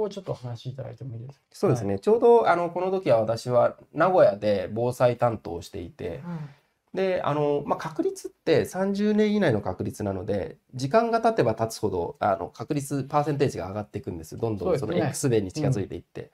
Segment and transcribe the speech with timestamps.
[0.00, 1.46] こをちょっとお話しいただいてもいいですか？
[1.52, 6.20] そうですね、ちょうどあのこの時は私は名古屋で防災担当をしていて、
[6.94, 14.36] であの、まあ、確率って30年以内の確率なので時間が経てば経つほどあの確率パーセンテージが上がっていくんです。
[14.36, 16.30] どんどんその X 米に近づいていって。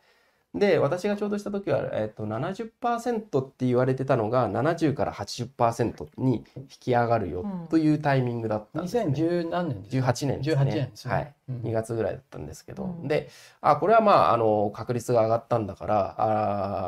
[0.54, 10.62] で私がちょうどした時は、えーと、70%って言われてたのが70から80%に引き上がるよというタイミングだったんです、ね、2010何年ですか？18年ですね。
[10.62, 11.14] 18年ですね。
[11.14, 13.28] はい、うん、2月ぐらいだったんですけど、うん、で
[13.60, 16.14] あこれはまああの確率が上がったんだから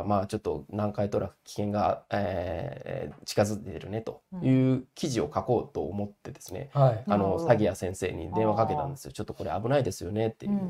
[0.01, 9.13] あまあちょっと南海トラフ危険が、えー、近づいてるねという記事を書こうと思ってですね、うん、あの詐欺屋先生に電話かけたんですよ。
[9.13, 10.61] ちょっとこれ危ないですよねっていう、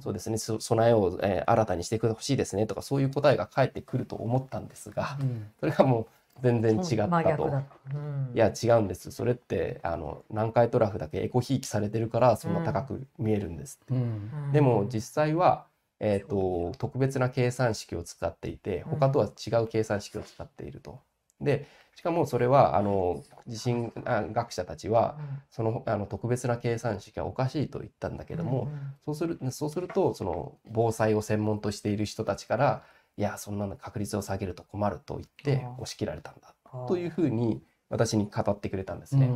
[0.00, 0.38] そうですね。
[0.38, 5.18] 備えを、えー、新たにしてほしいですねとかそういう答えが返ってくると思ったんですが、
[5.60, 6.06] それがもう
[6.42, 7.44] 全然違ったと。
[7.44, 9.12] うん、いや違うんです。
[9.12, 15.66] それってあの南海トラフだけエコひいきされてるからそんな高く見えるんですって、うん、でも実際は、
[16.00, 21.00] えーと、特別な計算式を使っていて他とは違う計算式を使っていると。
[21.40, 25.18] でしかもそれはあの地震学者たちは
[25.50, 28.70] そのあの特別な計算式はおかしいと言ったんだけども、
[29.04, 32.82] そうするそうするとその防災を専門としている人たちから
[33.16, 36.54] いやそんなの確率を下げると困ると言って押し切られたんだ
[36.88, 39.30] というふうに私に語ってくれたんですね。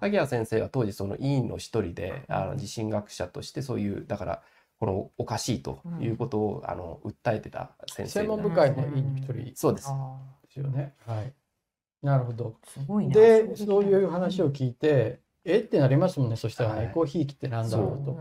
[0.00, 4.42] 萩谷先生は当時その委員の一人であの地震学者としてそういうだから
[4.78, 9.90] このおかしいということを、あの訴えてた先生専門部会の委員の一人そうです。
[10.42, 10.94] ですよね。
[11.06, 11.34] はい。
[12.02, 12.56] なるほど。
[13.10, 16.36] でそういう話を聞いて、えってなりますもんね。
[16.36, 18.18] そしたら、ね、エコひいきってなんだろうと。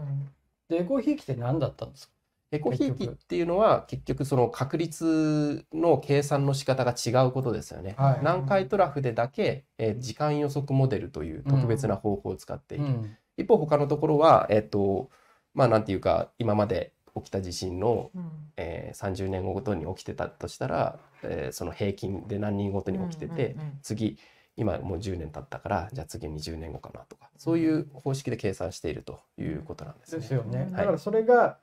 [0.67, 2.13] でエコひいきって何だったんですか？
[2.51, 7.95] エコひいきっていうのは結局その確率の計算の仕方が違うことですよね。
[7.97, 12.85] はい、南海トラフでだけ、えー、時間予測モデルという特別な方法を使っている。
[12.85, 15.09] うん、一方他のところは、えっ、ー、と
[15.53, 24.17] まあなんていうか今まで起きた地震の、うん、えー、30年ごとに起きてたとしたら、えー、その平均で何人ごとに起きてて、うんうんうん、次
[24.55, 30.21] 今もう10年経ったからじゃあ次20年後かなとかそういう方式で計算しているということなんですね。
[30.21, 30.67] ですよね。
[30.71, 31.59] だからそれが、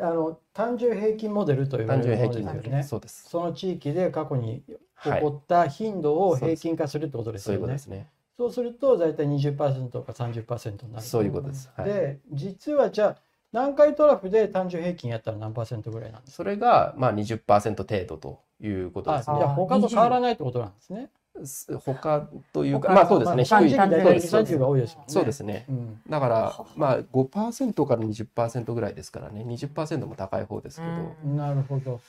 [0.00, 2.82] あの単純平均モデルというものですよね。
[2.82, 3.28] そうです。
[3.28, 4.62] その地域で過去に
[5.02, 7.58] 起こった頻度を平均化するってことですよね。
[7.60, 8.10] そうですね。
[8.36, 11.04] そうすると大体20%とか30%になる。
[11.04, 11.70] そういうことです。
[11.74, 13.16] はい、で実はじゃあ
[13.52, 16.36] 南海トラフで単純平均やったら何パーセントぐらいなんですか？
[16.36, 19.36] それがまあ20%程度ということですね。
[19.38, 21.10] じゃあ他と変わらないってことなんですね。
[21.84, 25.12] 他というかまあそうですね、低い30が多いですもんね。
[25.12, 25.66] そうですね。
[26.08, 31.30] だからまあ5%から20%ぐらいですからね、20%も高い方ですけど。
[31.36, 32.00] なるほど。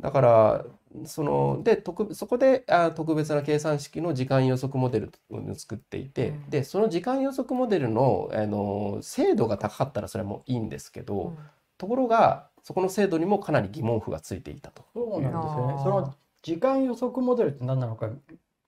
[0.00, 0.64] だから
[1.04, 11.38] そので特そこであ特別な計算式の時間予測モデルを作っていて、うん、でその時間予測モデルのあの精度が高かったらそれもいいんですけど、うん、
[11.78, 14.84] ところがそこの精度にもかなり疑問符がついていたと。
[14.94, 15.74] そうなんですよね。
[15.82, 18.08] その時間予測モデルって何なのか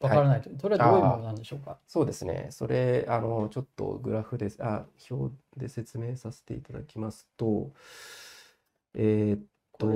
[0.01, 1.79] わからないと、はい、それはどういうものなんでしょうか？
[1.87, 2.49] そうですね。
[2.51, 7.71] それあのちょっとグラフであ表で説明させていただきますと、
[8.95, 9.41] えー、っ
[9.79, 9.89] と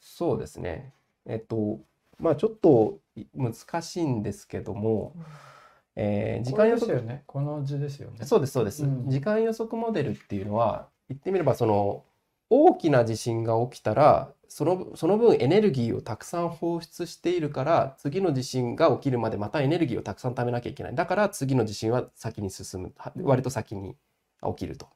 [0.00, 0.92] そうですね。
[1.26, 1.80] えっと
[2.18, 2.98] まあちょっと
[3.34, 5.14] 難しいんですけども。
[5.94, 12.02] えー、時間予測ねこの図ですよねそうですそうです、うん、時間予測モデルっていうのは言ってみればその
[12.54, 20.94] 大きな地震が起きたらそのその分エネルギーをたくさん放出しているから次の地震が起きるまでまたエネルギーをたくさん貯めなきゃいけない。
[20.94, 22.94] だから次の地震は先に進む。
[23.22, 23.96] 割と先に
[24.46, 24.88] 起きると。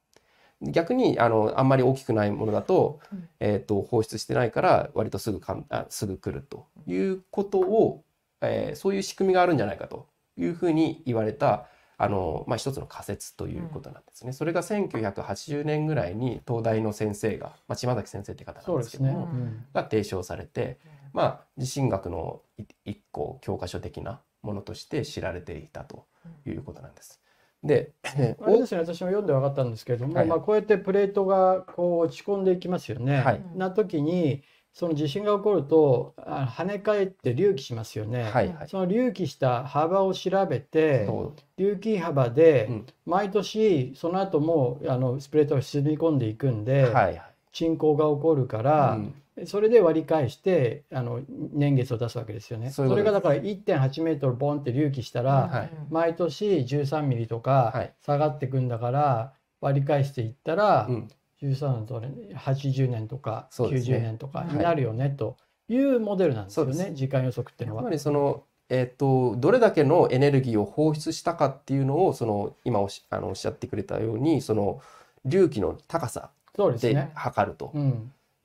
[0.60, 3.00] 逆にあのあんまり大きくないものだと,、
[3.40, 6.66] えーと、放出してないから割とすぐかんあすぐ来ると。
[6.86, 8.04] いうことを、
[8.42, 10.06] えー、そういう仕組みがあるんじゃないかと
[10.36, 11.66] いうふうに言われた
[11.98, 14.28] あの、まあ、一つの仮説ということなんですね。
[14.28, 19.16] うん、それが1980年ぐらいに東大の先生が、まあ、島崎先生って方なんですけども、ね。
[19.16, 20.78] うん、が提唱されて、
[21.12, 22.42] まあ、地震学の
[22.84, 26.04] 一個教科書的なものとして知られていたと
[26.47, 27.21] いうことなんです。
[27.65, 28.15] で、あ
[28.47, 33.21] れですね、私も読んで分かったんですけれども、はい、まあ、こうやってプレートがこう落ち込んでいきますよね。
[33.21, 34.42] はい、な時に
[34.76, 41.08] その地震が起こると跳ね返って隆起しますよね、はいはい、その隆起した幅を調べて
[41.56, 48.98] 隆起幅で毎年その後もあのスプレートが沈み込んでいくんで、はいはい、沈降が起こるから、
[49.36, 52.68] うん、それで割り返してあの年月を出すわけですよね。
[52.68, 59.32] それがだから1.8メートルボンって隆起したら、はい、毎年13ミリとか下がっていくんだから
[59.62, 61.08] 割り返していったら、うん
[61.42, 62.00] 13と
[62.34, 65.36] 80年とか90年とかになるよねと
[65.68, 67.83] いうモデルなんですよね、はい、時間予測っていうのは。
[67.83, 74.80] つまりそのえーと、どれだけのエネルギーを放出したかっていうのをその今おしあのおっしゃってくれたようにその
[75.24, 77.72] 隆起の高さで測ると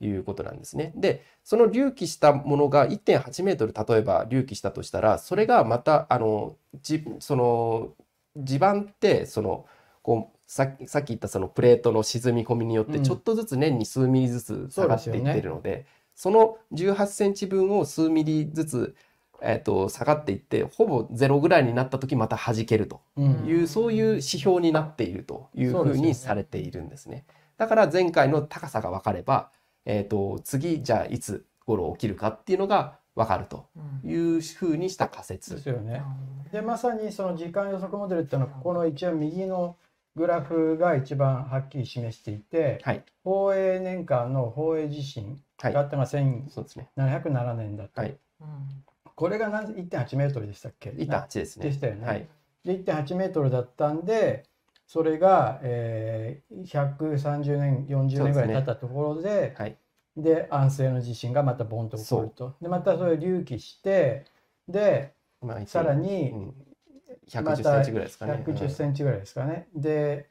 [0.00, 0.92] いうことなんですね。
[0.94, 7.90] でその隆起したものが1.8メートル例えば隆起したとしたらそれがまたあのじその
[8.36, 9.66] 地盤ってその
[10.02, 18.96] こうささっき言ったそのプレートの沈み込みによってちょっとずつ年に数ミリずつ下がっていってるのでうんでね、その18センチ分を数ミリずつ、
[19.40, 23.00] えーと、下がっていってほぼゼロぐらいになった時また弾けると。
[23.16, 27.24] いう、うん、そういう指標になっているというふうにされているんですね。
[27.56, 29.50] だから前回の高さが分かれば、
[29.84, 33.66] えーと、次じゃあいつ頃起きるかっていうのが分かると
[34.04, 35.56] いうふうにした仮説。
[35.56, 36.02] ですよね。
[36.50, 39.76] でまさにその時間予測モデルっていうのはここの一応右の
[40.14, 48.18] グラフが一番はっきり示していて、はい、宝永年間の宝永地震があったのが1707年だと、はい、
[49.14, 51.66] これが1.8メートルでしたっけ？1.8ですね。
[51.66, 52.06] でしたよね。
[52.06, 52.28] はい、
[52.64, 54.44] で1.8メートルだったんで
[54.86, 59.76] それが、えー、130年40年ぐらい経ったところで、はい、
[60.16, 62.54] で安政の地震がまたボンと起こると。
[62.60, 64.26] でまたそれ隆起して
[64.68, 66.54] で、まあ、さらに、うん
[67.28, 68.44] 110センチぐらいですかね。
[68.46, 69.68] 110センチぐらいですかね。
[69.74, 70.28] で、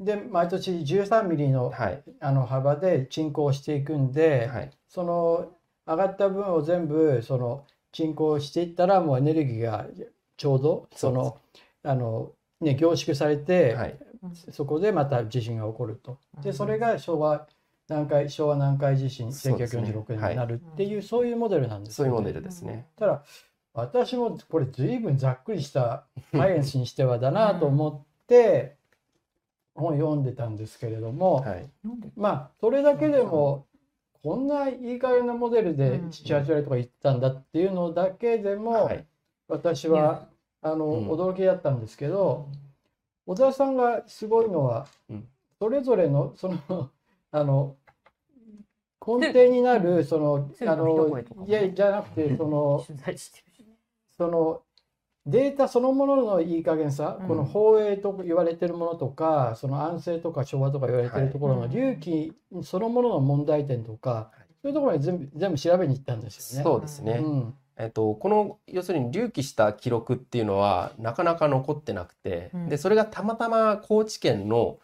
[0.00, 5.52] で毎年13ミリの,、はい、あの幅で沈降していくんで、はい、その
[5.86, 9.86] 上がった分を全部その沈降していったらもうエネルギーが
[10.36, 11.38] ちょうどその
[11.82, 13.98] あの、ね、凝縮されて、はい、
[14.52, 16.18] そこでまた地震が起こると。
[16.42, 17.48] でそれが昭和
[17.88, 22.86] 南海昭和南海地震1946年になるっていうそういうモデルなんです、ね、そういうモデルですね。
[22.96, 23.24] ただ
[23.78, 28.76] 私もこれ随分ざっくりしたサイエンスにしてはだなと思って
[29.74, 31.70] 本読んでたんですけれども、はい、
[32.16, 33.66] まあそれだけでも
[34.22, 38.90] こんないい加減なモデルで78割とか言ったんだっていうのだけでも
[39.48, 40.28] 私は
[40.60, 42.48] あの驚きだったんですけど
[43.26, 44.86] 小田さんがすごいのは
[45.58, 46.90] それぞれのその
[47.30, 47.76] あの
[49.06, 52.84] 根底になるそのあのいやじゃなくてその
[54.18, 54.62] その
[55.26, 62.32] データそのもののいい加減さ、うん、この放映と言われてるものとかその安政とか昭和とか言われてるところの隆起
[62.62, 66.64] そのものの問題点とか、はい、そういうところに全部全部調べに行ったんですよね。
[66.64, 67.54] そうですね、うん。
[67.76, 74.78] えっと、この要するに隆起した記録っていうのはなかなか残ってなくて、うん、でそれがたまたま高知県の、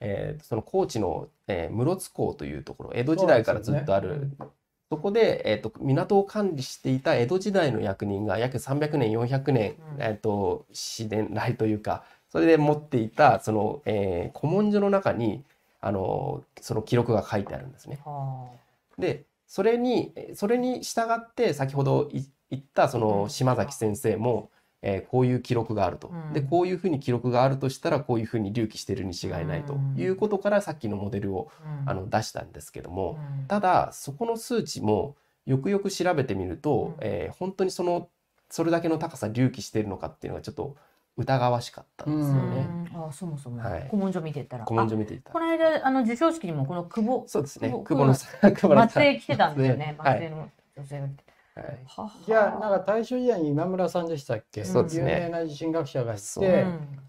[0.00, 4.30] えー、その高知の、えー、室津港というところ江戸時代からずっとある
[4.90, 15.44] そこで、えーと、港を管理していた江戸時代の役人が約300年400年、うん、えーと、自然来というかそれで持っていたその、えー、古文書の中に
[15.80, 18.00] あのその記録が書いてあるんですね。
[18.98, 22.24] でそれにそれに従って先ほど言
[22.56, 24.50] ったその島崎先生も、
[24.82, 29.78] えー、こういう記録があると、うん、でこういうふうに記録があるとしたらこういうふうに隆起してるに違いないと。
[29.96, 31.50] いうことからさっきのモデルを、
[31.82, 35.16] うん、あの出したんですけども、うん、ただそこの数値も
[35.46, 38.08] よくよく調べてみると、えー、本当にその
[38.48, 40.76] それだけの高さ隆起してるのかっていうのがちょっと
[41.16, 42.66] 疑わしかったんですよね。
[42.94, 44.64] あそもそも、はい、古文書見てたら。
[44.64, 45.30] 古文書見てた。
[45.30, 47.68] この間あの授賞式にもこの久保そうですね。
[47.70, 49.94] 久保の久保の松江来てたんですよね。
[49.98, 51.24] 松江の女性が来て。
[51.26, 51.29] はい、
[52.26, 56.42] じゃあなんか大正時代に今村さんでしたっけ、そうですね、有名な地震学者がいてそ,、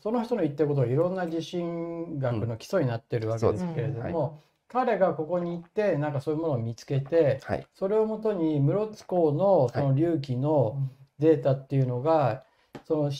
[0.03, 10.77] その人の言ってることはいろんな地震学の基礎になってるわけですけれども、彼がここに行ってなんかそういうものを見つけて、はい、それをもとに室津港のその隆起の
[11.19, 12.43] データっていうのが、
[12.85, 13.11] その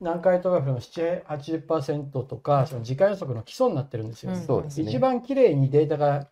[0.00, 6.28] 南海トラフの780%とかその時間予測の基礎になってるんですよ、うん、一番きれいにデータが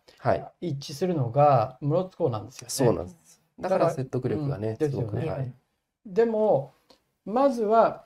[0.59, 2.69] 一致するのが室津港なんですよね。
[2.69, 3.15] そうなんです
[3.63, 5.29] だから説得力がね、すごく、ね。
[5.29, 5.53] はい、
[6.05, 6.73] でも
[7.25, 8.05] まずは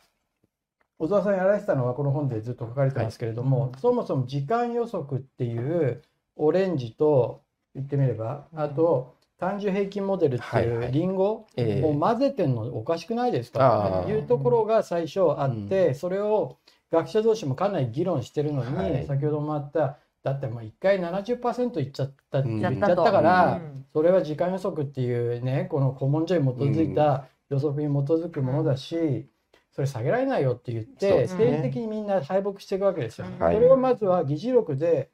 [1.00, 6.02] 小沢さんやられてたのはこの本でずっと書かれてますけれども、はい、そもそも時間予測っていう
[6.36, 7.42] オレンジと
[7.76, 14.02] 言ってみれば、あと単純平均モデルっていうリンゴを混ぜてんのおかしくないですか？
[14.04, 16.58] っていうところが最初あって、それを
[16.92, 23.62] 学者同士もかなり議論してるのに、先ほどもあっただってもう1回70%いっちゃったって言っちゃったから、
[23.94, 29.30] それは時間予測っていうねこの古文書に基づいた予測に基づくものだし、
[29.72, 33.28] それ下げられないよって言って、政治的にみんな敗北していくわけですよ。
[33.40, 35.10] それをまずは議事録で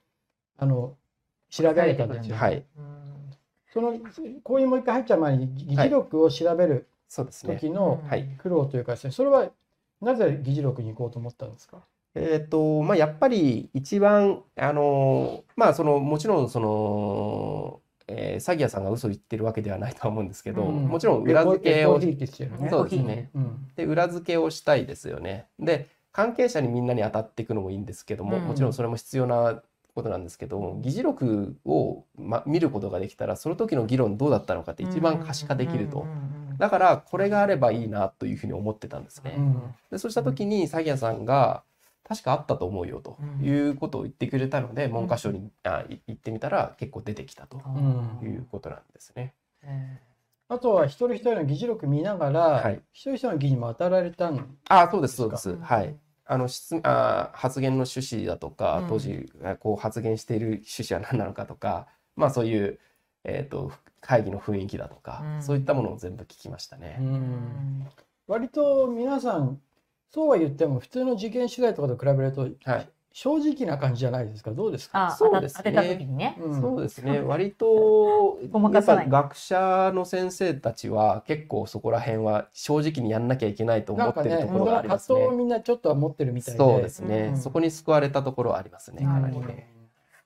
[0.57, 0.95] あの
[1.49, 2.35] 調べられたんですよ。
[2.35, 2.65] はい、
[3.71, 3.93] その
[4.43, 8.01] こういうもう一回入っちゃう前に議事録を調べる時の
[8.39, 9.51] 苦労というかですね、それは
[10.01, 11.83] なぜ議事録に行こうと思ったんですか？
[12.15, 22.17] えっ、ー、と、まあ、やっぱり一番、あの、まあ、その、もちろん、その、えー、詐欺屋さんが嘘言ってるわけではないとは思うんですけど、うん、もちろん裏付けを、ね、
[22.69, 25.47] そうですね、うん、で裏付けをしたいですよね。
[25.59, 29.61] で関係者にみんなに当たっていくのもいいんですけども、うん、もちろんそれも必要な
[29.95, 36.05] ことなんですけど議事録を、ま、見ることができたらその時の議論どうだったのかって一番可視化できると。
[36.59, 39.39] だからこれがあればいいなというふうに思ってたんですね。
[39.91, 41.63] でそうした時に詐欺屋さんが
[42.13, 47.57] 確かあったと思うよということを言ってくれたので、文科省にあ行ってみたら結構出てきたと
[48.21, 49.33] いうことなんですね。
[50.47, 55.57] あとは一人一人の議事録見ながら、はい、一人一人の議事も当たられたんあそうですそうです。
[55.57, 55.95] はい。
[56.25, 62.79] あの質あ発言の趣旨だとか、当時こう発言している趣旨は何なのかとか、まあそういう、
[63.23, 66.99] えーと、会議の雰囲気だとか、うん、そういったものを全部聞きましたね。
[68.27, 69.59] 割と皆さん
[70.13, 74.51] そうは言っても普通の事件取材とかと比べると、はい、正直な感じじゃないですか。
[74.51, 75.09] どうですか？
[75.17, 75.71] そうですね、
[76.05, 76.37] ね。
[76.39, 77.19] うん、そうですね。
[77.19, 85.29] 割とやっぱ学者の先生たちは結構そこら辺は正直にやんなきゃいけないと思ってるところがありますね。
[85.29, 86.57] ねみんなちょっとは持ってるみたいで。
[86.59, 89.03] そうですね、うん、そこに救われたところはありますね。
[89.03, 89.67] かなりね。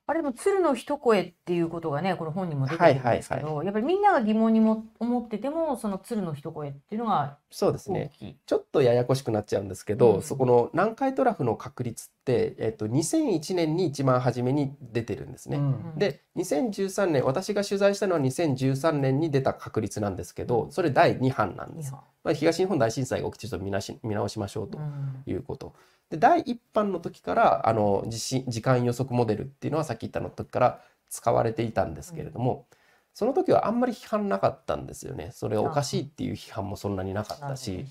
[0.09, 8.11] あれでも鶴の一声っていうことがねこの本にも出てるんですけど、はいはいはい、やっぱりみんなが疑問にも思っててもその鶴の一声っていうのがそうですね。
[8.45, 15.57] ちょっとややこしくなっちゃうんですけど、うん、そこの南海トラフの確率って、えっと、2001年に一番初めに出てるんですね。
[15.57, 21.91] うん、で2013年私が取材したのは2013年に出た確率なんですけどそれ第2版なんです。
[21.91, 24.79] まあ、東日本大震災が起きてちょっと見直しましょうと
[25.25, 25.67] いうこと。
[25.67, 25.73] うん
[26.09, 32.77] で第1版の時からあの時時間予測モデルっていうのはさっき言ったの時から使われていたんですけれども、うん、
[33.13, 35.31] その時はあんまり批判なかったんですよね。
[35.33, 37.85] それがおかしいっていう批判もそんなになかったし、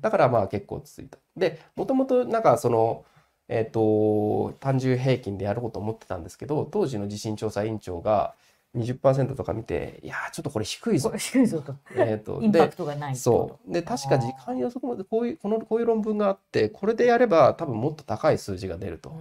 [0.00, 1.18] だからまあ結構続いた。
[1.36, 3.04] でもともとなんかその
[3.48, 8.34] えっ、ー、と単純平均でやろうと思ってたんですけど当時の地震調査委員長が
[8.76, 11.12] 20%とか見ていやちょっとこれ低いぞ。
[11.16, 13.72] 低いぞと,、えーと、インパクトがないそう。
[13.72, 19.12] で確か時間予測までこういうこのこういう論文があってこれでやれば多分もっと高い数字が出ると、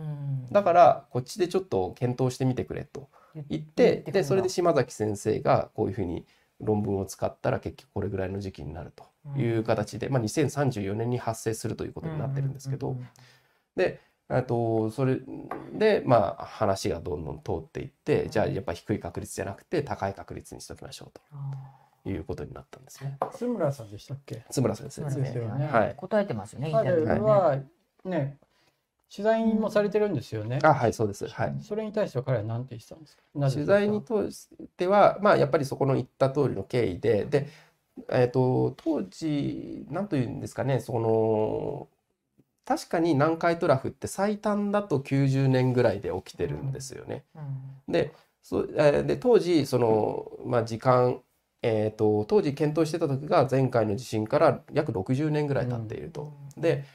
[0.51, 3.10] だからこっちでちょっと検討してみてくれと。
[3.48, 6.25] 言ってでそれで島崎先生がこういうふうに
[6.60, 9.06] 論文を使ったら結局これぐらいの時期になると
[9.39, 12.98] いう形で、まあ、2034年に発生するということになってるんですけど、
[13.75, 15.19] であとそれ
[15.74, 21.12] でまあ話がどんどん通っていってじゃあやっぱ低い確率じゃなくて高い確率にしときましょう
[22.03, 23.17] ということになったんですね。
[23.33, 24.43] 津村さんでしたっけ？
[24.51, 25.67] 津村先生ですね。
[25.71, 25.95] はい。
[25.98, 26.71] 答えてますよね。
[26.71, 27.57] 彼は
[28.05, 28.38] ね
[29.12, 30.59] 取材もされてるんですよね。
[30.62, 31.27] あはいそうです。
[31.27, 31.55] はい。
[31.62, 33.24] それに対しては彼は何て言ってたんですか？
[33.50, 37.48] 取材に通してはまあやっぱりそこの言った通りの経緯でで
[38.09, 41.88] えっ、ー、と当時なんというんですかねその
[42.69, 47.23] 確かに南海トラフって最短だと90年ぐらいで起きてるんですよね。
[47.35, 51.19] うん、でそで当時その、まあ、時間、
[51.63, 56.31] えーと、当時検討してた時が前回の地震から約60年ぐらい経っていると。
[56.57, 56.85] うん、で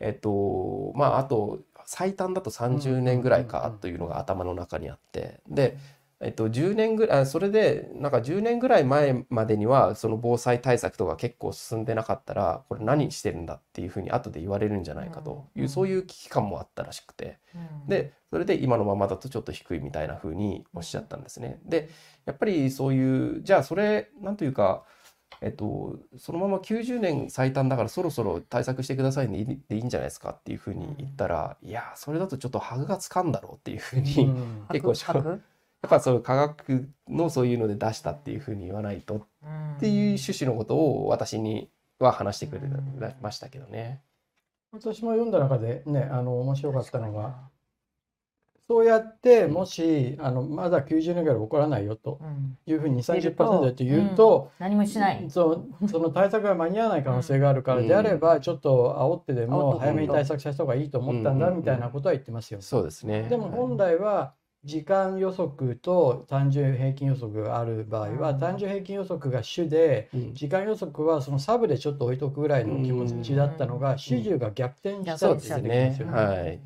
[0.00, 5.78] えっ、ー、とまああと最短だと30年ぐらいかというのが頭の中にあってで
[6.22, 17.38] えっと、10年ぐらいそれでなんか10年ぐらい前までにはその防災対策とか結構進んでなかったらこれ何してるんだっていうふうに後で言われるんじゃないかという、そういう危機感もあったらしくて、
[17.88, 21.58] でそれで今のままだとちょっと低いみたいなふうにおっしゃったんですね。
[21.64, 21.90] で
[22.24, 24.84] やっぱりそういうじゃあそれなんというか
[25.40, 34.32] えっと、そのまま90年最短だからそろそろ対策してくださいねでいいんじゃないですかっていうふうに言ったら、いやそれだとちょっとハグがつかんだろうっていうふうに、
[34.70, 34.94] 結構
[35.82, 42.62] やっぱそういう科学のそういうので出したっていうふうに言わないとっていう趣旨のことを私には話してくれ
[43.20, 44.00] ましたけどね。
[44.72, 47.50] 私も読んだ中でねあの面白かったのが
[48.68, 52.20] そうやってもし、あのまだ90年ぐらい起こらないよと
[52.64, 55.26] いうふうに30%でと言うと、うん、何もしない。
[55.28, 62.62] そその対策が間に合わない可能性があるからであれば、ちょっと煽ってでも早めに対策した方がいいと思ったんだみたいなことは言ってますよ。
[62.62, 63.24] そうですね。
[63.24, 64.32] でも本来は
[64.64, 76.12] 時間予測と単純平均予測がある場合は、単純平均予測が主で、時間予測はそのサブでちょっと置いとくぐらいの気持ちだったのが、主従が逆転したって出てきますよね。
[76.14, 76.62] はい、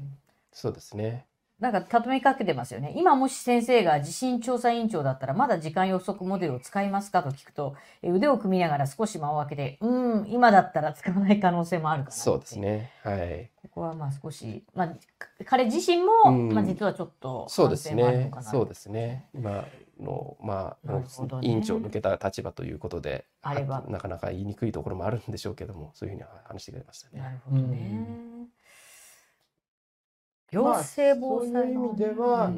[0.53, 1.29] そうですね。
[1.59, 2.93] なんかたとめかけてますよね。
[2.97, 12.93] 今もし先生が地震調査委員長だったらまだ時間予測モデルを使いますかと聞くと腕を組みながら少し間を空けてうん今だったら使わない可能性もあるかなそうですね。
[13.03, 13.51] はい。
[13.63, 14.93] ここはまあ少しまあ
[15.47, 18.31] 彼自身も、まあ実はちょっとそうですね。
[18.43, 19.25] そうですね。
[19.35, 19.65] 今
[19.99, 21.05] のまあ、ね、
[21.41, 27.21] 委員長抜けた立場ということであればなかなか言いにくいところもあるんでしょうけどもそういうふうに話してくれましたね。
[27.21, 28.47] なるほどね。
[30.57, 32.53] 行政防災、まあ、そういう意味では、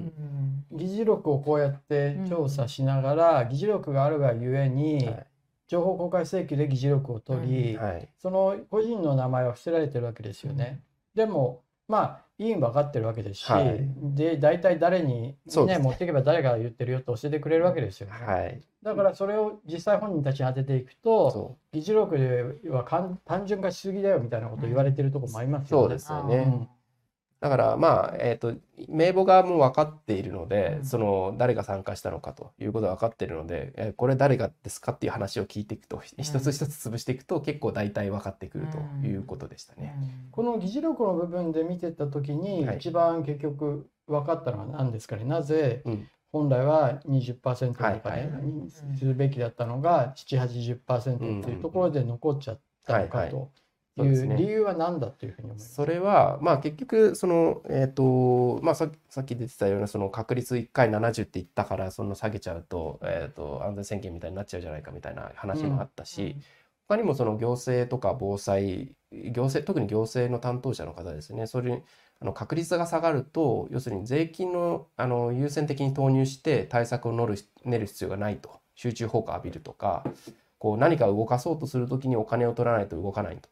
[0.72, 5.26] 議事録をこうやって調査しながら、議事録があるがゆえに、はい、
[5.68, 10.80] 情報公開請求で議事録を取り、はい、その個人の名前は伏せられてるわけですよね。
[11.14, 13.80] でもまあ委員分かってるわけですし、はい、
[14.14, 15.36] で大体誰に、
[15.66, 18.12] ね、持っていけば誰が言ってるよって教えてくれるわけですよね。
[18.12, 22.84] はい、だからそれを実際本人たちに当てていくと議事録では
[23.24, 25.82] 単純化しすぎだよみたいなこと言われてるところもありますよね。
[25.82, 26.68] そうですよね、うん
[27.40, 28.54] だからまあ、えっ、ー、と、
[28.88, 39.94] 名簿がもう分かっているので、その誰が参加したのかということが分かっているので、えー、これ誰がですかっていう話を聞いていくと、一つ一つ潰していくと結構大体分かってくるということでしたね。
[40.32, 45.24] この議事録の部分で見てた時に、一番結局分かったのは何ですかね？
[45.24, 45.84] なぜ、
[46.32, 53.36] 本来は20%とかにするべきだったのが780%っていうところで残っちゃったのかと。
[53.36, 53.67] い
[54.04, 66.42] う理由は何だというふうに思います、それは、まあ、結局その、えーとまあ、ささっき出てたようなその確率1回70って言ったからその下げちゃうと,、えーと、安全宣言みたいになっちゃうじゃないかみたいな話もあったし、うん、
[66.88, 71.46] 他にもその行政とか防災行政特に行政の担当者の方ですね。
[71.46, 71.82] それ
[72.20, 78.60] あの確率が下がると要するに税金のあの優先的に投入して対策を練る練る必要がないと。
[78.78, 80.04] 集中砲火浴びるとか
[80.58, 83.48] こう何か動かそうとする時にお金を取らないと動かないと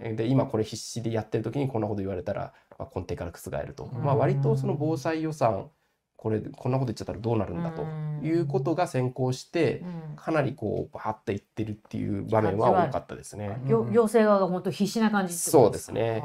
[0.00, 5.70] で今これ必死でやってる時にこんなこと言われたら、まあ、根底から覆ると、まあ、割とその防災予算
[6.16, 7.82] これこんなこと言っちゃったらどうなるんだと
[8.22, 9.82] いうことが先行して
[10.16, 13.58] かなりこうバーっていってるっていう場面は多かったですね。
[13.66, 16.22] 行政側が本当必死な感じそうですね。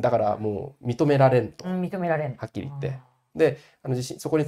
[0.00, 2.36] だからもう認められんと、認められん。
[2.36, 2.98] はっきり言って。
[3.36, 4.46] であの地震そこに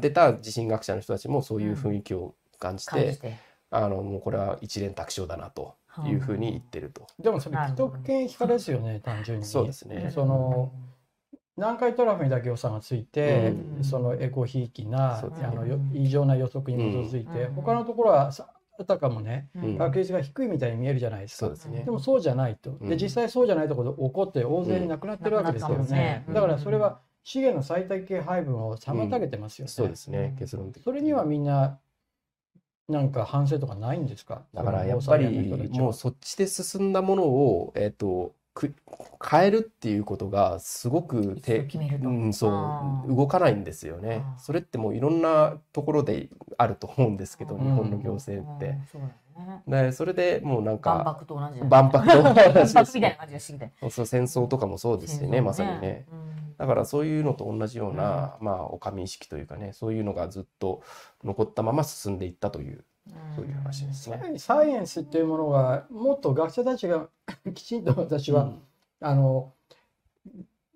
[0.00, 3.18] 出た地震学者の人たちもそういう雰囲気を感じて,、
[3.70, 7.06] あのもうこれは一連卓勝だなというふうに言ってると。
[7.18, 9.44] でもそれ既得権非化ですよね 単純に。
[9.44, 10.10] そうですね。
[10.12, 10.72] その
[11.56, 18.30] 南海トラフにだけ予算がついて、うん、そのエコひいきな、うん、あの異常な予測に基づいて、うん、他のところは
[18.78, 21.48] あたかもね、確率が低いみたいに見えるじゃないですか。
[21.48, 22.76] でね、でもそうじゃないと。
[22.82, 26.26] で実際そうじゃないところで起こって大勢になくなってるわけですよね。
[26.28, 29.72] だからそれは資源の最適配分を妨げてますよね。
[29.72, 31.80] そうですね結論的それにはみんな
[32.88, 34.42] なんか反省とかないんですか？
[34.54, 38.74] だからやっぱりもうそっちで進んだものを、えっ、ー、とく
[39.22, 41.66] 変えるっていうことがすごく手
[42.08, 42.48] うん、そ
[43.06, 44.24] う動かないんですよね。
[44.38, 48.78] それってもういろんなところであると思うんですけど日本の行政って。
[49.66, 55.40] でそれでもうなんか万博と同じ万博と同じです、ね、そう戦争とかもそうですよね。
[55.40, 56.06] まさにね。
[56.58, 60.82] だからそういうのと同じような、まあお上意識というかねそういうのがずっと
[61.22, 62.84] 残ったまま進んでいったという。
[63.36, 64.34] そういう話ですね。
[64.38, 67.08] サイエンスっていうものがもっと学者たちが
[67.54, 68.62] きちんと私は、うん、
[69.00, 69.52] あの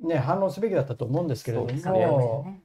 [0.01, 2.63] ね反応すべきだったと思うんですけれども、ね、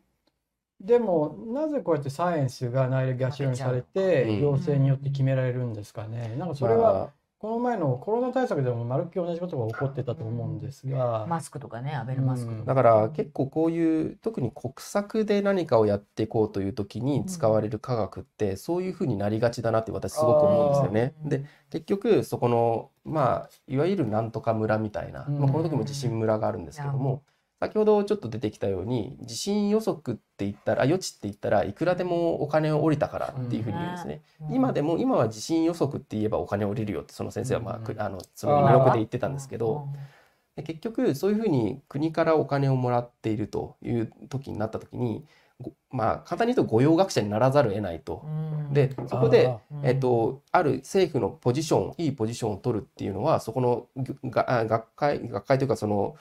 [0.81, 6.35] でもなぜこうやってサイエンスが内力がしろにされて行政によって決められるんですかね。
[6.37, 21.13] なんかそれはこの前のコロナ対策でもまるっきり同じことが起こってたと思うんですが、マスクとかねアベノマスクだから結構こういう特に国策で何かをやっていこうという時に使われる科学って、そういうふうになりがちだなって私すごく思うんですよね。
[21.23, 27.21] で結局そこのまあいわゆるなんとか村みたいな、まあ、この時も地震村があるんですけども。
[27.59, 34.21] 先ほどちょっと出てきたように地震予測って言ったら予知って言ったらいくらでもお金を降りたからっていうふうに言うんですね。
[34.51, 39.87] 今でも今は地震予測って言えばお金降りるよってその先生はまあ、あのその魅力で言ってたんですけど。
[40.63, 45.25] 結局そういうふうに国からお金をもらっているという時になった時に
[45.89, 48.25] まあ簡単に言うと御用学者にならざるを得ないと。
[48.71, 56.15] でそこで、えっと、ある政府のポジションいいポジションを取るっていうのはそこの学会学会というかその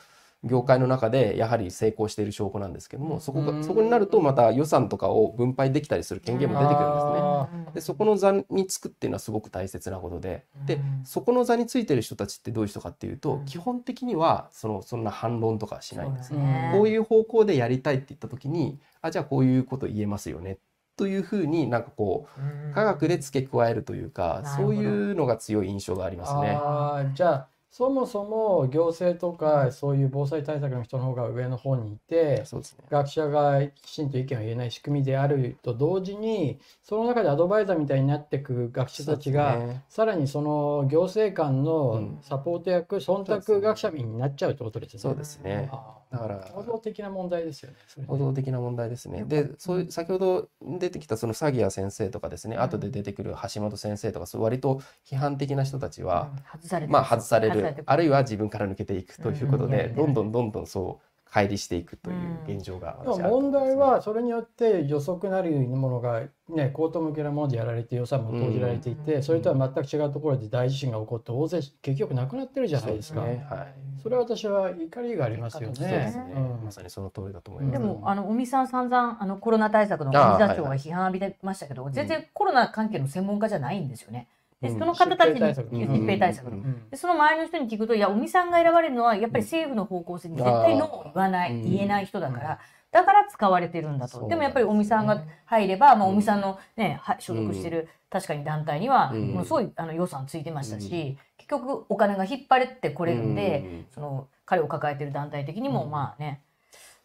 [0.44, 7.72] 業界の中でやはり成功している証拠なんですけどもそこがそこになるとまた予算とかを分配できたりする権限も出てくるんですね。
[7.74, 10.44] でそこの座につくっていうのはすごく大切なことで。
[10.66, 16.70] でそこの座についてる人たちってどういう人かっていうと基本的にはそのそんな反論とかしないんですね。
[16.72, 20.59] こういう方向でやりたいって言った時にあじゃあこういうこと言えますよね。
[20.96, 22.28] というふうになんかこ
[22.70, 26.57] う科学で付け加えるというかそういうのが強い印象がありますね。
[26.61, 32.44] あじゃあそもそも行政とかそういう防災対策の人の方が上の方にいて、ね、
[32.88, 45.00] 学者がきちんと意見を言えない仕組みであると同時にその中でアドバイザーみたいになっていく学者たちが、ね、さらにその行政官のサポート役、うん、忖度学者になっちゃうってことですね。
[45.00, 45.68] そうですね
[46.14, 48.05] だから構造的な問題ですよね。
[48.07, 49.24] 構造的な問題ですね。
[49.24, 56.31] でそういう先ほど出てきたその詐欺や先生とかですね、うん、後で出てくる橋本先生とかそう割と批判的な人たちは、
[56.72, 57.83] うん、まあ外される。
[57.85, 73.22] あるいは自分から抜けていくということで、どんどんどんどんそう乖離していくという現状が、うん、問題はそれによって予測なりものがね口頭向けなものでやられて予算も投じられていて、うん、それとは全く違うところで大地震が起こって大勢結局なくなってるじゃないですか。
[73.22, 73.44] そ、ね。
[73.50, 75.88] はい、それは私は怒りがありますよね。
[75.88, 76.14] ね。
[76.36, 77.72] うん、まさにその通りだと思います。
[77.72, 84.28] でもあの尾身さん散々あのコロナ対策の尾身座長が批判浴びてましたけど、全然コロナ関係の専門家じゃないんですよね。
[84.68, 86.50] でその方たちに疾病対策。
[86.50, 92.59] の、でその周りの人に聞くといや尾身さんが選ばれるのはやっぱり政府の方向性に絶対ノーを言わない言えない人だから。
[92.90, 94.29] だから使われてるんだと。
[94.29, 106.40] でもやっぱり尾身さんが入れば、まあ、尾身さんのね、所属してる確かに団体には、ものすごいあの予算ついてましたし、結局お金が引っ張れてこれるんで、その彼を抱えてる団体的にもまあね、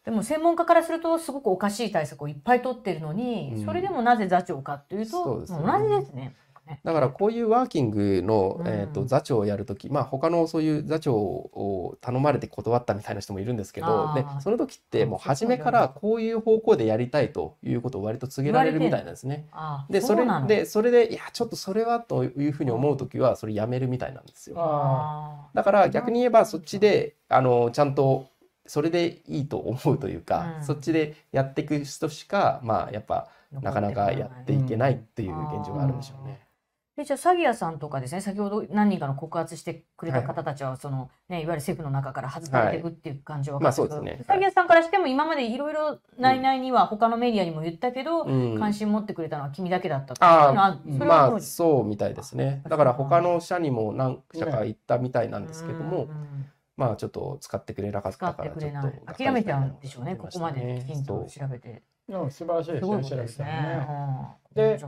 [0.04, 5.44] でも専門家からするとすごくおかしい対策をいっぱい取ってるのに、それでもなぜ座長かというと、同
[5.82, 6.36] じですね。
[6.84, 19.46] だからこういうワーキングの、えーと、座長をやる時まあ他のそういう座長を頼まれて断ったみたいな人もいるんですけどでその時ってもう初めからこういう方向でやりたいということを割と告げられるみたいなんですね。
[19.88, 24.56] でそれでそれでいやちょっとそれはというふうに思う時はそれやめるみたいなんですよ。
[25.54, 28.26] だから逆に言えばそっちであのちゃんと
[28.66, 36.40] それでいいと思うというか、うん、そっちでやっていく人しかまあやっぱなかなかやっていけないっていう現状があるんでしょうね。
[37.00, 43.88] でじゃあ詐欺屋さんとかですね先ほど何人かの告発してくれた方たちは、そのね、いわゆる政府の中から外されていくっていう感じは分かる。
[43.88, 52.62] けど、ね、詐欺屋さんからしても今までいろいろ内々には他のメディアにも言ったけど、うん、関心持ってくれたのは君だけだったとあまあそうみたいですね。
[52.68, 56.08] だから他の社にも何社か行ったみたいなんですけども、
[56.76, 58.72] まあちょっと使ってくれなかったからちょっ
[59.06, 61.82] と諦めちゃうんでしょうねここまできちんと調べて。
[62.30, 63.04] 素晴らしいですね。
[63.04, 64.36] 調べたね。
[64.54, 64.78] で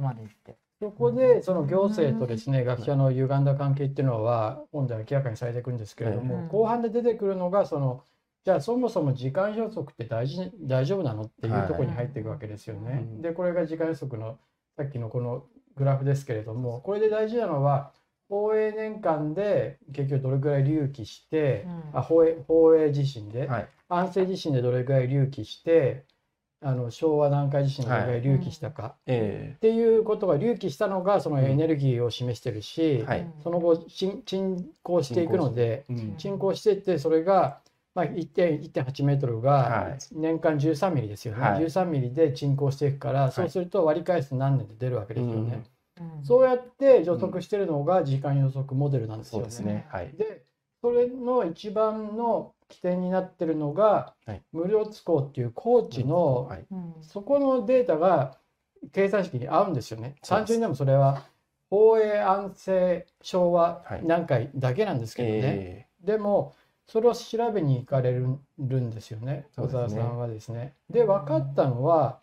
[0.83, 8.03] そこでその行政とですね学者の歪んだ関係っていうのは今度は明らかにされていくんですけれども、後半で出てくるのがその
[8.45, 13.07] じゃあそもそも時間予測って大事大丈夫なのっていうところに入っていくわけですよね。
[13.21, 14.41] でこれが時間予測の
[14.77, 15.45] さっきのこの
[15.77, 17.93] グラフですけれどもこれで大事なのは
[18.29, 26.07] 放映年間で結局どれぐらい隆起して、うん、あ放映放映地震で、はい、安政地震でどれぐらい隆起して
[26.65, 34.25] あの昭和南海地震でどれぐらい隆起したか、はい、っていうことが隆起したのがそのエネルギーを示してるし、うん、その後沈
[34.83, 35.85] 降していくので
[36.19, 36.73] 沈降して。
[36.73, 37.61] いってそれが、
[37.95, 45.63] まあ、1.8メートルが年間13ミリですよね、はい、13ミリで沈降していくから、そうすると割り返す何年で出るわけですよね。
[46.25, 49.87] そうやって予測してるのが時間予測モデルなんですよね。
[50.17, 50.45] で
[50.81, 56.67] それの一番の起点になってるのが、はい、無料津港っていう高知の、はい、
[57.03, 58.39] そこのデータが
[58.93, 60.17] 計算式に合うんですよね。
[60.27, 61.23] 単純にでもそれは
[61.69, 65.41] 放映安政昭和何回だけなんですけどね。
[65.43, 66.55] えー、でも
[66.87, 68.27] それを調べに行かれる
[68.81, 69.47] んですよね。
[69.57, 70.75] 小沢さんはですね。
[70.89, 72.21] で分かったのは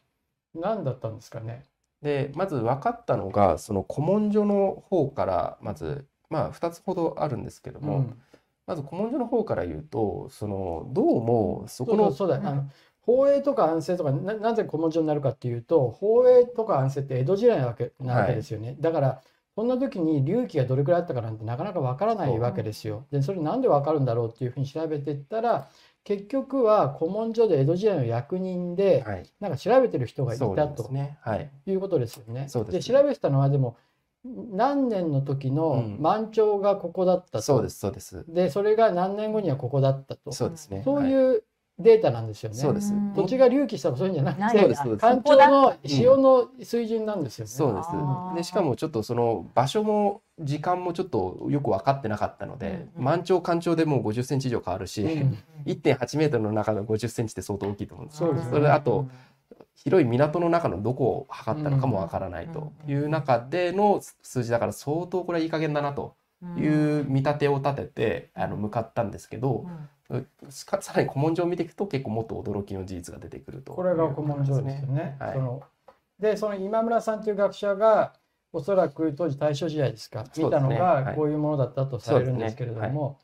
[0.55, 1.63] 何だったんですかね？
[2.01, 8.21] でまず分かったのがその古文書の方からまずまあ2つほどあるんですけども、うん、
[8.69, 12.69] まず古文書の方から言うとそのどうもそこのそうだあの
[13.01, 19.21] 放映とか安政とかななぜ古文書になるかっていうと放映とか安政って江戸時代なわけなわけですよね、はい、だから
[19.55, 23.05] そんな時に隆起がどれくらいあったかなんてなかなかわからないわけですよ。
[23.11, 25.67] でそれなんでわかるんだろうっていうふうに調べていったら
[26.03, 31.17] 結局は古文書で江戸時代の役人で、はい、なんか調べてる人がいたと、ね。
[31.21, 32.47] はい、いうことですよね。
[32.69, 33.75] で調べてたのはでも
[34.25, 38.25] 何年の時の満潮がここだったと、うん、そうですそうです。
[38.27, 40.31] でそれが何年後にはここだったと。
[40.31, 40.81] そうですね。
[40.83, 41.43] そういう
[41.79, 42.57] データなんですよね。
[42.57, 42.93] そうです。
[43.15, 47.49] 土地が隆起したらそういうんじゃなくて、干潮の潮の水準なんですよね。
[47.49, 47.89] そうです。
[48.35, 55.01] でしかもちょっとその場所も時間もちょっとよく分かってなかったので、満潮干潮でもう50センチ以上変わるし、
[55.65, 58.19] 1.8メートルの中の50センチって相当大きいと思うんです。
[58.19, 58.49] そうです。
[58.49, 59.07] それあと
[59.75, 66.15] 広い港の中のどこを測ったのかもわからないという中での数字だから相当これはいい加減だなと
[66.57, 69.65] いう見立てを立ててあの向かったんですけど、
[70.49, 75.15] さらに古文書を見ていくと結構もっと驚きの事実が出てくると、これが古文書ですよね。
[75.19, 75.63] はい、その
[76.19, 78.13] でその今村さんという学者が
[78.51, 82.89] おそらく当時大正時代ですか見たのがこういうものだったとされるんですけれども、ね。
[82.89, 83.15] はい、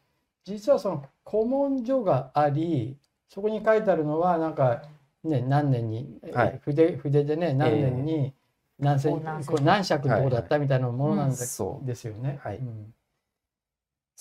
[0.45, 2.97] 実はその古文書があり
[3.29, 4.83] そこに書いてあるのはなんか、
[5.25, 8.33] ね、何年に、はい、筆筆でね何年に
[8.79, 11.81] 何千、えー、何尺のとこだったみたいなものなんですよ
[12.15, 12.39] ね。
[12.43, 12.93] はい、うん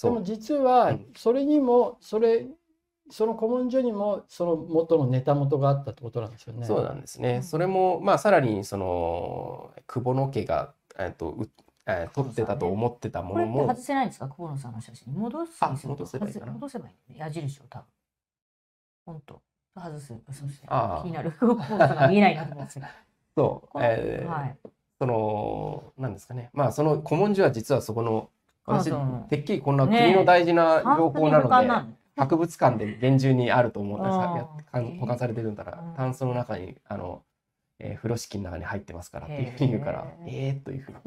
[0.02, 2.46] でも実はそれにもそれ
[3.10, 6.66] その古文書にもその元のネタ元があったってことなんですよね。
[6.66, 7.42] そうなんですね。
[7.42, 11.48] それもまあさらにその久保の家がえっとう
[11.86, 13.68] えー、撮ってたと思ってたものも。
[13.68, 14.26] 外せないんですか？
[14.26, 15.12] 久保野さんの写真。
[15.12, 16.52] 戻すあ戻せばいいかな。
[16.52, 17.18] 戻せばいい、ね。
[17.18, 17.84] 矢印を多分。
[19.04, 19.42] 本当。
[19.80, 20.06] 外す。
[20.06, 20.68] そうですね。
[21.02, 21.32] 気になる。
[22.08, 22.80] 見えないなと思って。
[23.36, 23.78] そう。
[23.80, 24.56] えー、はい。
[24.98, 26.50] その、なんですかね。
[26.52, 28.28] まあ、その古文書は実はそこの、
[28.66, 28.90] 私、
[29.28, 34.48] てっきりこんな国の大事な情報なので、ね、博物館で厳重にあると思うんですが、
[35.00, 37.22] 保管されてるんだら、タンスの中に、あの、
[37.80, 40.98] えー、風呂敷の中に入ってますからっていうふうに言うから、ええー、というふうに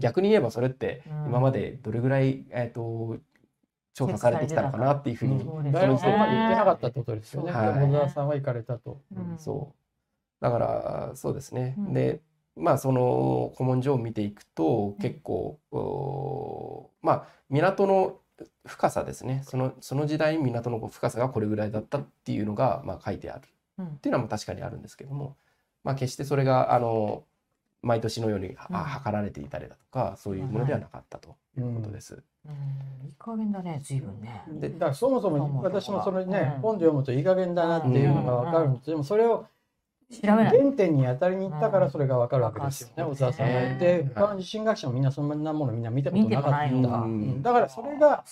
[0.00, 3.18] 逆に言えばそれって今までどれぐらい、えっ、ー、と
[3.98, 7.50] 調査されてきたのかなっていうふうに、そ誰もそこまで言ってなかったってことですよね。
[7.50, 9.00] はい、小沢さんは行かれたと。
[9.12, 10.44] うん、そう。
[10.44, 11.74] だからそうですね。
[11.78, 12.20] うん、で
[12.54, 18.20] まあその古文書を見ていくと結構、うん、まあ港の
[18.64, 19.42] 深さですね。
[19.44, 23.48] そのその時代港の深さがこれぐらいだったっていうのが、まあ、書いてある、
[23.82, 25.36] っていうのは確かにあるんですけども、
[25.82, 27.24] まあ、決してそれがあの
[27.82, 32.22] 毎年のように、あ測られていたりだとかそういうものではなかったということです。
[32.44, 32.52] うん、
[33.06, 34.42] いい加減だね随分ね。
[34.48, 39.46] でだからそもそも私もそれね、本で読むといい加減だなっていうのが分かるんです、でもそれを
[40.22, 43.46] 原点に当たりに行ったからそれが分かるわけですよね、小沢さん。
[43.46, 43.78] が。
[43.78, 46.58] で他の地震学者もみんなそんなものみんな見たことなかった。
[47.42, 48.24] だからそれが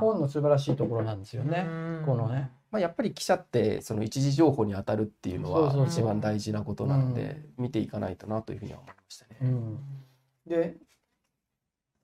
[0.00, 1.64] 本の素晴らしいところなんですよね。
[2.04, 2.50] このね。
[2.70, 9.36] まあ、やっぱり記者ってその一時情報に当たるっていうのは一番大事なことなので見ていかないとなというふうには思いましたね。
[9.42, 9.78] うん、
[10.46, 10.76] で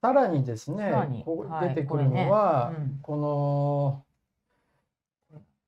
[0.00, 0.92] さらにですね
[1.24, 2.82] こう出てくるのは、はいこね。
[2.82, 4.02] うん、この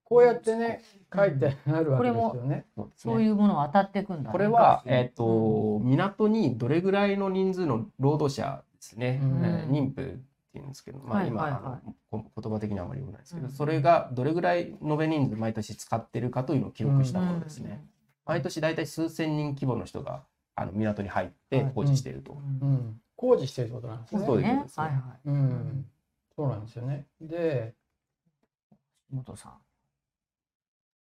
[0.03, 0.83] こうやってね
[1.15, 2.67] 書いてあるわけですよね。
[2.97, 17.85] そういうものを当たっていくんだ、ね、これは、えーと港にどれぐらいの人数の労働者ですね、うん、妊婦っていうんですけど、まあ今、はいはいはい、あの言葉的にはあまり言わないですけど、うん、それがどれぐらい延べ人数毎年使ってるかというのを記録したものですね。
[18.25, 22.41] 毎年大体数千人規模の人があの港に入って工事していると。
[23.17, 24.27] 工事していることなんですね。
[24.27, 24.65] そうですね。
[24.77, 25.29] はいはい。
[25.29, 25.87] うん。
[26.37, 27.07] そうなんですよね。
[27.21, 27.75] で、
[29.11, 29.53] 元さん。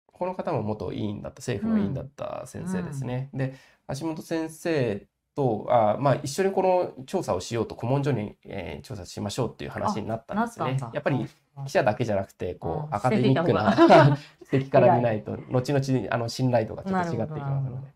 [0.06, 3.30] この方も元委員だった政府の委員だった先生ですね。
[3.32, 3.54] うん、で
[3.98, 10.78] 橋本先生とあ、まあ、一緒にこの調査をしようと古文書に、えー、調査しましょうっていう話になったんですね。
[10.92, 11.26] やっぱり
[11.64, 14.18] 記者だけじゃなくてこうアカデミックな
[14.50, 17.88] 指摘 から見ないと 後々あの信頼度がちょっと違ってきますので。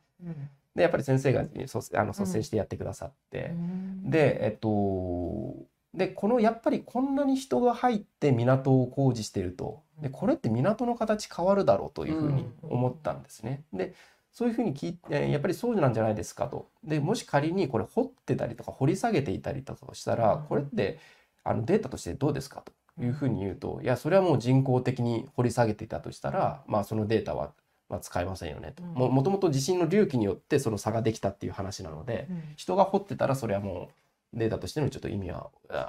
[0.76, 5.54] でやっぱり先生があの率先してやってくださって、うん、でえっと
[5.94, 9.84] でこのやっぱりこんなに人が入って港を工事してると。
[10.00, 13.62] でこれって港の形変わるだろうというふうに思ったんですね。
[13.72, 13.94] で
[14.36, 16.68] そういうふうに聞いてやっぱりそうなんじゃないですかと。
[16.84, 20.98] でもし仮にこれ掘ってたりとか掘り下げていたりとかしたらこれって
[21.42, 22.62] あのデータとしてどうですか
[22.98, 27.52] というふうに言うといやそれはもう人工的に掘り下げていたとしたらまあそのデータは
[27.88, 28.82] まあ使えませんよねと。
[28.82, 33.88] ももともと地震の隆起によってその差ができたっていう話なので人が掘ってたらそれはも
[34.34, 35.48] うデータとしてのちょっと意味は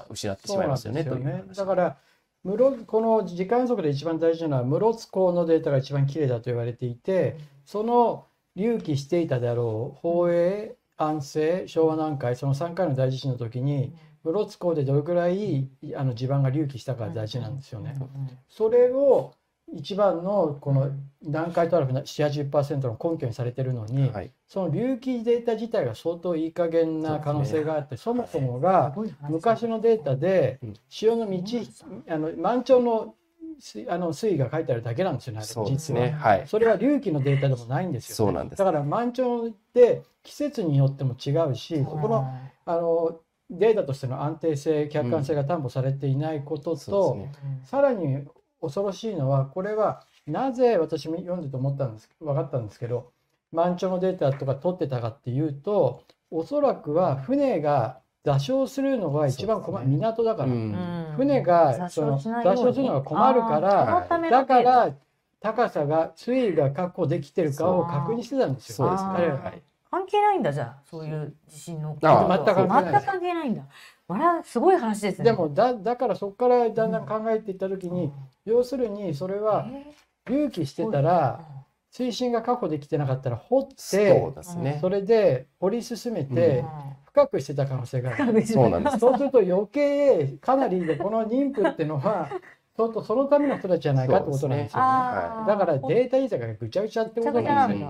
[0.09, 1.57] 失ってしまいますよねという話。
[1.57, 1.97] だから
[2.45, 8.23] 室この時間予測で一番大事なのは室津港のデータが一番綺麗だと言われていてその
[8.57, 13.93] 隆起していたであろう宝永安政昭和南海その3回の大地震の時に
[14.23, 17.95] 室津港でどれくらいあの地盤が隆起したか大事なんですよね。
[18.49, 19.33] それを
[19.73, 20.91] 一番のこの
[21.21, 28.95] 南海トラフの780%の根拠にされてるのに、はい、その隆起データ自体が相当いい加減な可能性があってそ,、もそもが
[29.29, 31.41] 昔のデータで潮の道
[32.09, 33.15] あの満潮の
[33.89, 36.11] あの水位が書いてあるだけなんですよね、実は、ね。
[36.11, 38.59] はい、それは隆起のデータでもないんですよ、ね、そうなんです。
[38.59, 42.31] だから満潮で季節によっても違うし、そこの
[42.65, 47.31] あのデータとしての安定性、客観性が担保されていないことと、うんね、
[47.63, 48.25] さらに
[48.61, 53.11] 恐ろしいのは、これはなぜ私も読んでて思ったんです分かったんですけど、
[53.51, 64.93] 満潮のデータとか取ってたかっていうと、おそらくは船が座礁するのが一番困る、ね、港だから、うん、船がその座礁するのが困るからだから
[65.39, 68.89] 高さが水位が確保できてるかを確認してたんですよ。
[69.15, 69.53] 彼ら。
[69.89, 71.91] 関係ないんだじゃあそういう地震の。
[71.91, 72.67] 全く関
[73.21, 73.49] 係ない。
[73.49, 73.63] んだ。
[74.09, 75.25] あれはすごい話ですね。
[75.25, 78.11] でもだだからそこからだんだん考えていった時に、うん、
[78.45, 79.67] 要するにそれは
[80.25, 81.45] 隆起してたら、
[81.97, 86.63] 水深が確保できてなかったら掘ってそうです、ね、それで掘り進めて、
[87.05, 88.45] 深くしてた可能性がある。
[88.45, 88.99] そうなんです。
[88.99, 92.29] そうすると余計かなりでこの妊婦っていうのは
[92.77, 94.85] ちょっとそのための人たちじゃないかってことなんですよね。
[94.85, 97.87] はい、だからデータ入れがぐちゃぐちゃってことなんですよ。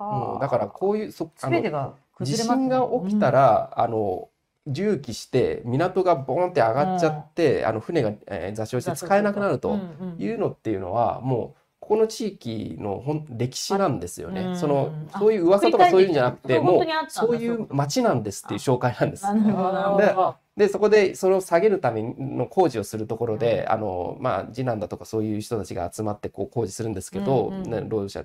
[0.00, 4.30] うん、だからこういうそあの地震が起きたら、あの
[4.66, 9.78] 重機して港がボンって上がっちゃって、あの船が、えー、座礁して使えなくなると
[10.18, 14.56] いうのっていうのはもうこの地域の本歴史なんですよね。
[14.56, 19.26] そのそういう噂とかそういうんじゃなくてもうそういう町なんですっていう紹介なんです。
[19.26, 20.16] で
[20.56, 28.22] でそこでそれを下げるための工事をするところで、あのまあ、次男だとかそういう人たちが集まってこう工事するんですけど、うんうん、労働者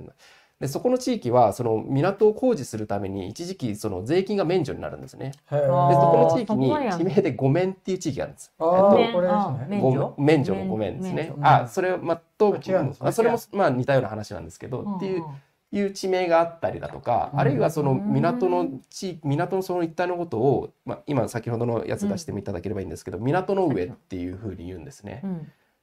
[0.59, 5.31] でそこの地域はその港を工事するために一時期その税金が免除になるんですね。
[5.49, 8.53] でそこの地域に地名で五面っていう地域があるんです。
[8.59, 10.13] あ、えっと、これですね。
[10.17, 10.55] 免除。
[10.55, 11.33] の五面ですね。
[11.41, 15.23] あそれまと違うんです、ね、それもまあ似たような話なんですけど、っていう。
[15.71, 25.21] いう地名があったりだとか、あるいはその港の地港のその一帯のことを、まあ、今先ほどのやつ出していただければいいんですけど、港の上っていうふうに言うんですね。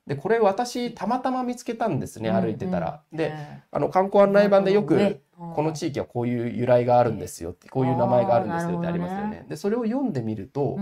[0.06, 3.02] でこれ私たまたま見つけたんですね歩いてたら。
[3.12, 3.34] で
[3.72, 9.44] あの観光案内板でよくこの地域はこういう由来があるんですよってこういう名前があるんですよってありますよね。
[9.48, 10.78] でそれを読んでみると、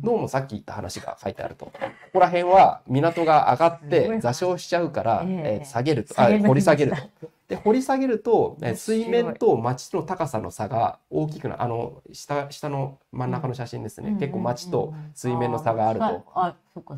[0.00, 1.66] どうもさっき言った話が書いてあると。
[1.66, 1.72] こ
[2.14, 6.14] こら辺は港が上がって座礁しちゃうから、えー、下げると。
[6.20, 7.30] あ掘り下げると。
[7.52, 16.24] で掘り下げると、ね、水面と町の高さの差が大きくなあの下下の真ん中の写真ですね、結構町と水面の差があると、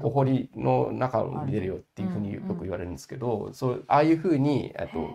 [0.02, 5.08] お堀の中を見れるよっていうふうによく言われるんですけど、そうああいうふうにえっと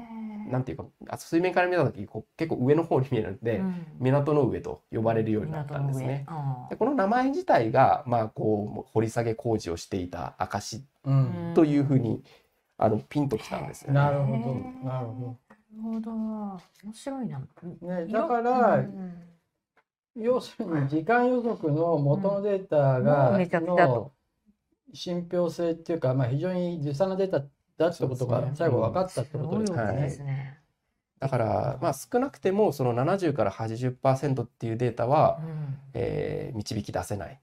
[0.51, 6.25] なんていうかあ水面から見た時こう結構上の方に見えるんで、うん、港の上と呼ばれるようになったんですね。
[6.69, 10.83] でこの名前自体が、まあ、こう掘り下げ工事をしていた証
[11.55, 12.23] というふうに、
[12.81, 14.37] あのピンときたんですよ、ね、なるほど。
[14.37, 14.89] なるほど。
[14.89, 15.07] なる
[15.81, 16.11] ほど。
[16.11, 17.39] 面白いな。
[17.39, 19.13] ね、だから、うん、
[20.15, 24.11] 要するに時間予測の元のデータが、の
[24.93, 27.43] 信憑性っていうか、まあ、非常に実際のデータ
[27.77, 30.59] だってことが最後分かったってことですね。
[31.19, 37.41] だから、まあ、少なくてもその70から80%っていうデータは、うん、えー、導き出せない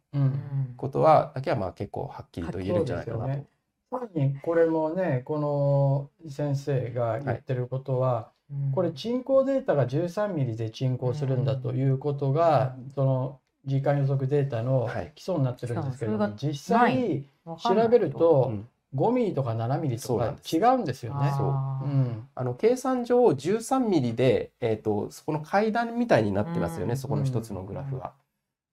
[0.79, 3.47] ことは、だけはまあ結構はっきりと言えるんじゃないかなと。
[3.91, 8.33] さらにこれもねこの先生が言ってることは、は
[8.71, 17.25] い、これ沈降データが13ミリで沈降するんだということが、うん、その時間予測データの基礎になってるんですけども、はい、実際
[17.59, 18.53] 調べると、
[18.95, 21.31] 5ミリとか7ミリとか違うんですよね。
[21.39, 21.89] う。
[21.89, 28.13] うん、あの計算上13ミリで、えーと、そこの階段みたいになってますよね、うん、そこの一つのグラフは。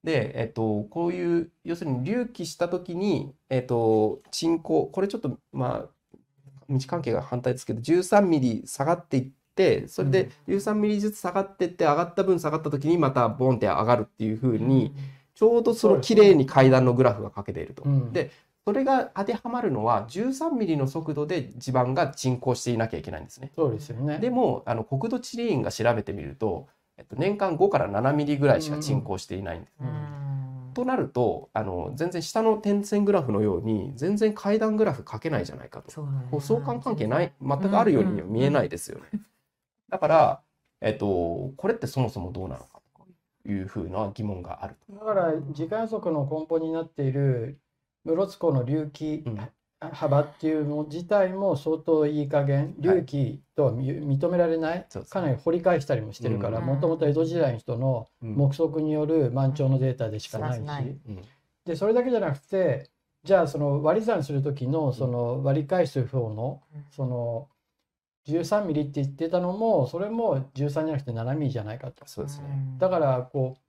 [0.03, 6.13] で、えっと、こういう要するに隆起した時に、えっと、沈降これちょっとまあ
[6.69, 14.93] 道関係が反対ですけど13ミリ下がっていってそれで13ミリずつ下がっていって上がった分下がった時にまたボンって上がるっていうふうに、
[15.35, 17.83] ちょうどその綺麗に階段のグラフがかけていると。
[18.11, 18.31] で
[18.65, 23.51] それが当てはまるのは13ミリの速度で地盤が沈降していなきゃいけないんですね。
[23.55, 24.19] そうですよね。
[24.19, 29.73] でもあの国土地理院が調べてみると、えっと、年間5から7ミリぐらいしか沈降していないんです。
[30.73, 35.91] となるとあの全然下の点線グラフのように全然階段グラフ書けないじゃないかと。
[35.91, 36.01] そ
[36.31, 39.05] う相関関係ない全くあるようには見えないですよね。
[39.89, 40.41] だから、
[40.81, 42.81] えっと、これってそもそもどうなのか
[43.43, 47.59] というふうな疑問があるだから時間予測の根本になっている
[48.03, 49.23] 室津港の隆起
[49.91, 60.65] 幅っていうの自体も相当いい加減隆起とは認められない、かなり掘り返したりもしてるからもともと江戸時代の人の目測による満潮のデータでしかないし、
[61.65, 62.89] でそれだけじゃなくて
[63.23, 67.47] じゃあその割り算する時のその割り返す方のその
[68.27, 72.05] 13ミリって言ってたのもそれも13じゃなくて7ミリじゃないかと。
[72.05, 72.47] そうですね。
[72.77, 73.62] だからこう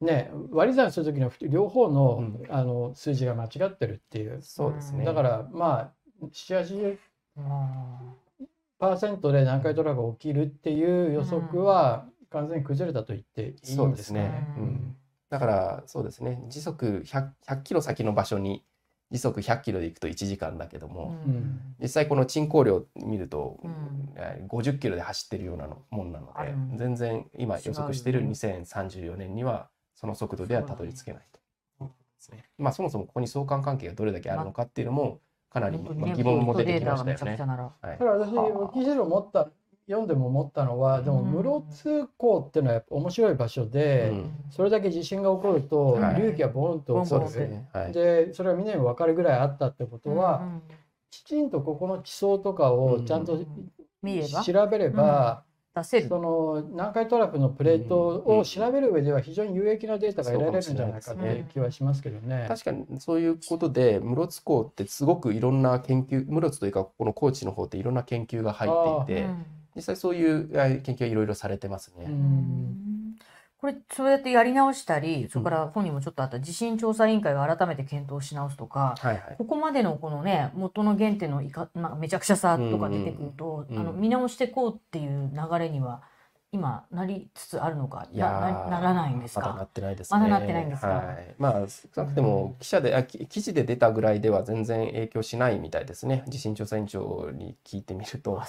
[0.00, 4.40] ね、割り算する時の両方のうん、あの数字が間違ってるっていう。
[4.42, 5.04] そうですね。
[5.04, 6.98] だからまあ7
[8.80, 13.76] 80%で南海トラフが起きるっていう予測は完全に崩れたと言っていいんですね。
[13.76, 14.96] そうですね、うん、
[15.30, 16.42] だからそうですね。
[16.48, 18.64] 時速 100, 100キロ先の場所に
[19.10, 31.40] 時速100キロで行くと1時間だけども、うん、実際この沈降量見ると、うん、50キロで走ってるようなもんなので、うん、全然今予測している2034年にはその速度ではたどり着けないと。
[32.58, 37.36] まあそもそもここに相関関係がどれだけあるのかっていうのもかなり疑問も出てきましたよね。
[37.80, 39.48] はい、だから私記事を持った
[39.86, 47.24] 読んでも思ったのはでも室津港っていうのはやっぱ面白い場所で、うん、それだけ地震が起こると隆起がボンと起こる、
[47.72, 50.62] はい、でそれがみんなに分かるぐらいあったってことは、うん
[51.16, 56.08] きちんとここの地層とかをちゃんと調べれば、出せる。
[56.08, 62.46] その南海トラフのプレートを調べる上では非常に有益なデータが得られるんじゃないかという気はしますけどね。
[62.48, 69.28] 確かにそういうことで室津港ってすごくいろんな研究室津というかここの高知の方っていろんな研究が入っていて、
[69.76, 70.48] 実際そういう
[70.82, 72.08] 研究はいろいろされてますね。
[73.58, 86.02] これそうやってやり直したりそれから本人もちょっとあった地震調査委員会が改めて検討し直すとか、はいはい、ここまでのこのね元の原点のいか、まあ、めちゃくちゃさとか出てくると、うんうん、あの見直していこうっていう流れには
[86.56, 88.40] 今なりつつあるのかな
[88.70, 89.40] ならないんですか？
[89.40, 90.18] まだなってないですね。
[90.18, 96.24] まだなってないんですか、はい、まあ少なくても記者で、あ記事で出たぐらいでは全然影響しないみたいですね。
[96.26, 98.42] 地震調査委員長に聞いてみると。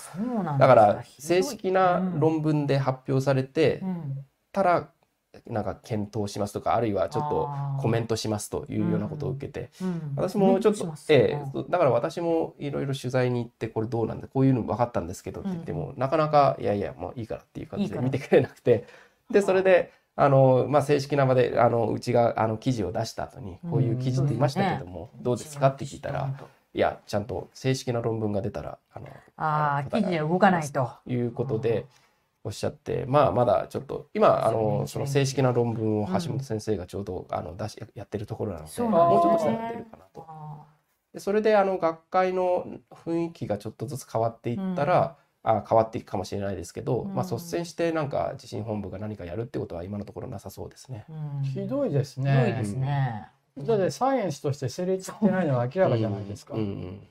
[0.58, 3.84] だから正式な論文で発表されて
[4.53, 4.88] たら
[5.49, 7.49] なんか検討しますとかあるいはちょっと
[7.81, 18.85] コメントしますというようなことを受けて、うんうん、私もちょっと、ええ、だから私もいろいろ取材に行ってこれどうなんだこういうの分かったんですけどって言っても、なかなかいやいやもういいからっていう感じで見てくれなくて。
[19.29, 26.33] でそれであの、まあ、正式な場であのうちがあの記事を出した後にこういう記事って言いましたけども、どうですかって聞いたら。
[26.73, 30.91] いやちゃんと正式な論文が出たらあのあ記事で動かないと。
[31.07, 31.85] いうことで、
[32.47, 40.25] おっしゃって、まあ、まだちょっと今あのその正式な論文を橋本先生がちょうど、あの出しやってるところなので、もうちょっとしたらやってるかなと。
[41.13, 51.05] でそれであの学会の雰囲気がちょっとずつ変わっていったら、あ変わっていくかもしれないですけど、まあ、率先してなんか地震本部が何かやるってことは今のところなさそうですね。
[51.43, 52.31] ひどいですね。
[52.31, 53.27] ひどいですね。
[53.57, 56.53] だってサイエンスとして成立してないのは明らかじゃないですか。
[56.53, 57.07] うんうん、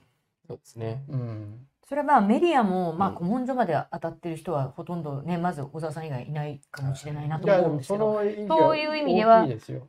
[0.46, 1.04] そうですね。
[1.10, 9.46] うんそれはまあメディアもまあ古文書まで当たってる人はほとんどねまず小沢さん以外いないかもしれないなと思うんですけどそういう意味では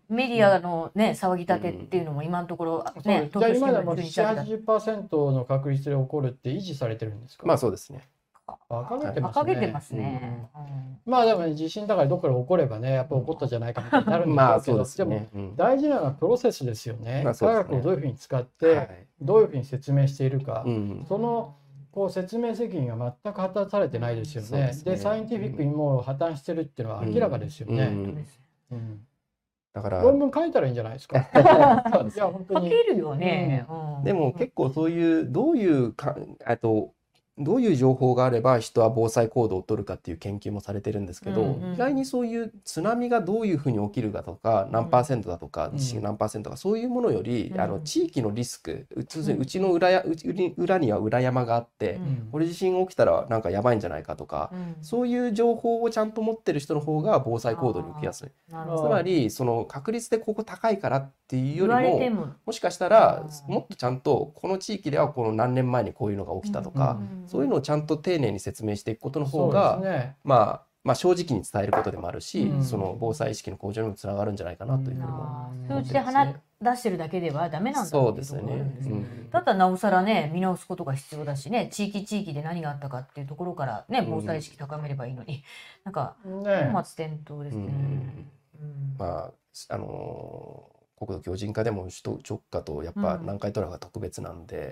[0.08, 7.48] メディアのね騒ぎ立てっていうのも今のところね東京今でも7、80%の確率で起こるって維持されてるんですか？
[7.48, 8.08] まあそうですね。
[8.70, 9.56] 馬鹿げてますね。
[9.56, 10.50] げてますね。
[11.06, 17.26] まあでも、ね、地震だからどっかで起こればね、やっぱ起こったじゃないかみたいになるんですけど、でね、でも大事なのはプロセスですよね。
[17.38, 20.64] 科学をどういうふうに使って、どういうふうに説明しているか、
[21.10, 21.56] その
[21.98, 24.72] こう説明責任が全く果たされてないですよね。
[24.86, 27.86] で、ね、サイエンティフィックにも破綻してるっていうのは明らかですよね。
[28.72, 29.00] うん
[29.74, 31.18] だから論文書いたらいいんじゃないですか？
[31.18, 31.24] い
[32.16, 32.70] や本当に。
[32.70, 33.66] 書けるよね。
[33.98, 36.94] うん、でも結構そういうどういうかあと
[37.40, 50.28] どういう情報があれば人は防災行動を取るかっていう研究もされてるんですけど、うんうん、意外にそういう津波がどういうふうに起きるかとか何パーセントだとか地震何パーセントかそういうものより、うん、あの地域のリスクうちうちの裏やうち
[50.58, 58.30] 裏には裏山があって、うん、これ地震起きたらなんかやばいんじゃないかとか、うん、そういう情報をちゃんと持ってる人の方が防災行動に受けやすい。
[58.50, 62.54] つまりその確率でここ高いからっていうよりもも。
[62.54, 85.42] しかしたらもっとちゃんとこの地域ではこの何年前にこういうのが起きたとか、そういうのをちゃんと丁寧に説明していくことの方が、ね、まあまあ、正直に伝えることでもあるし、うん、その防災意識の向上にもつながるんじゃないかなというふうにも、数字で話出してるだけではダメなんだそうですね、うん、だったらなおさらね見直すことが必要だしね地域地域で何があったかっていうところからね防災意識高めればいいのに、うん、
[85.84, 87.74] なんか本末転倒ですね。
[88.98, 89.32] まあ
[89.70, 94.64] あのー国土強靭化でも首都直下とやっぱ南海トラフが特別なんで、うん、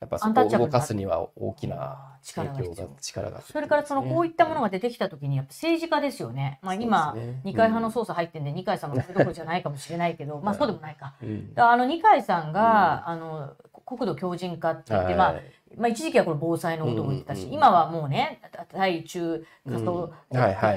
[0.00, 13.52] やっぱそこを動かすには大きな影響が力が、ね、それからそのこういったものが出てきた時にやっぱ政治家ですよね、まあ、今、ね、二階派の捜査入ってんで、うん、二階さんのどころじゃないかもしれないけどまあそうでもないか、うん、あの二階さんが、うん、あの
[13.84, 15.40] 国土強靭化って言って、まあ
[15.76, 18.40] まあ、一時期はこれ防災のことを言ってたし、うんうん、今はもうね
[18.72, 20.12] 対中仮想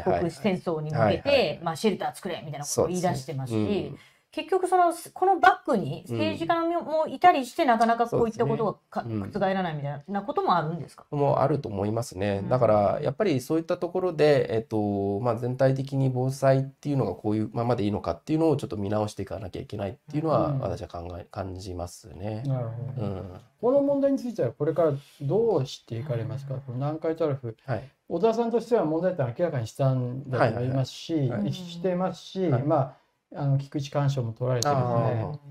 [0.04, 3.94] 国戦争に向けて、まあ、シェルター作れみたいなことを言い出してますし。
[4.32, 12.44] 結局そのこのバックに政治家もいたりして、なかなかこういったことが覆らないみたいなこともあるんですか、もうあると思いますね。
[12.48, 22.44] だからやっぱりそういったところで、えっとまあ、全体的に防災っていうのがこういうままでいいのかっていうのをちょっと見直していかなきゃいけないっていうのは私は考え感じますね。
[22.46, 23.24] なるほど、うん、
[23.62, 33.00] この問題についてはこれからどうしていかれますか、この南海トラフ、はい、小田さんとしては問題点明らかにしたんだと思いますし、してますし、まあ
[33.36, 35.50] あの菊池寛賞も取られてるので。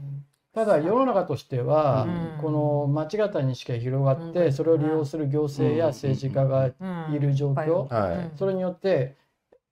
[0.55, 2.07] ただ世の中としては、
[2.41, 9.17] この間違った認識が広がって、それを利用する行政や政治家がいる状況、それによって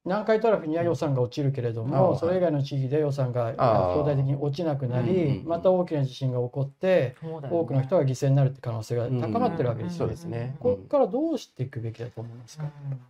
[0.07, 7.17] 南海トラフには予算が落ちるけれども、それ以外の地域で予算が相対的に落ちなくなり、また大きな地震が起こって、
[7.51, 10.07] 多くの人が犠牲になるって可能性が高まってるわけですよ。
[10.07, 10.57] ね。
[10.61, 12.65] ここからどうしていくべきだと思いますか？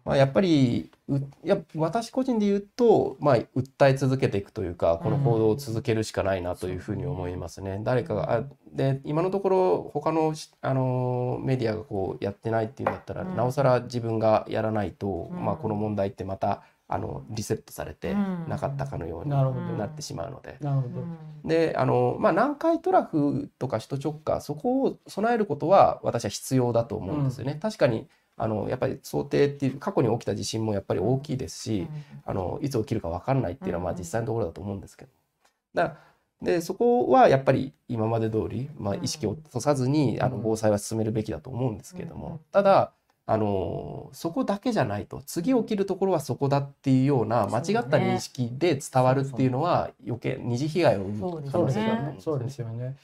[0.07, 0.91] まあやっぱり
[1.45, 7.79] や私個人で言うと、まあ訴え続けていくというか、この報道を続けるしかないなというふうに思いますね。
[7.85, 10.33] 誰かがで今のところ他の
[10.63, 18.15] あのメディアがこうやってないっていうんだったら、なおさら自分がやらないと、まあこの問題ってまたあのリセットされて
[18.49, 19.31] なかったかのように
[19.79, 20.59] なってしまうので。
[21.45, 27.53] であの、まあ、南海トラフとか首都直下そこを備えることは私は必要だと思うんですよね。
[27.53, 31.89] うん、確かにあのやっぱり想定っていう過去に起きた地震もやっぱり大きいですし、
[32.25, 35.11] あのいつ起きるか分かんないっていうのはまあ実際のところだと思うんですけど。
[35.75, 35.97] だ
[36.43, 42.93] でそこはやっぱり今まで通り、まあ、意識を落とさずにあの防災は進めるべきだと思うんですけれども、ただ
[43.29, 52.97] あのそこだけじゃないと次起きるところはそこだっていうような間違った認識で伝わるっていうのは余計二次被害を生む可能性があるそうですよね。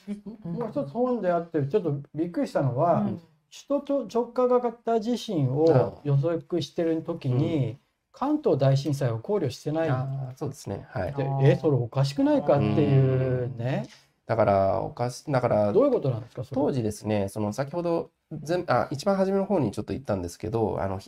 [0.45, 3.21] もう一つ本であってちょっとびっくりしたのは、うん、
[3.69, 7.79] 首都直下型地震を予測してる時に、うん、
[8.13, 9.91] 関東大震災を考慮してない。
[10.37, 10.87] そうですね。
[10.91, 11.15] はい。
[11.15, 13.89] でえそれおかしくないかっていうね。
[14.33, 21.01] だからおかしだからどういうことなんですか当時ですねその先ほど全あ一番初めの方にちょっと言ったんですけどあの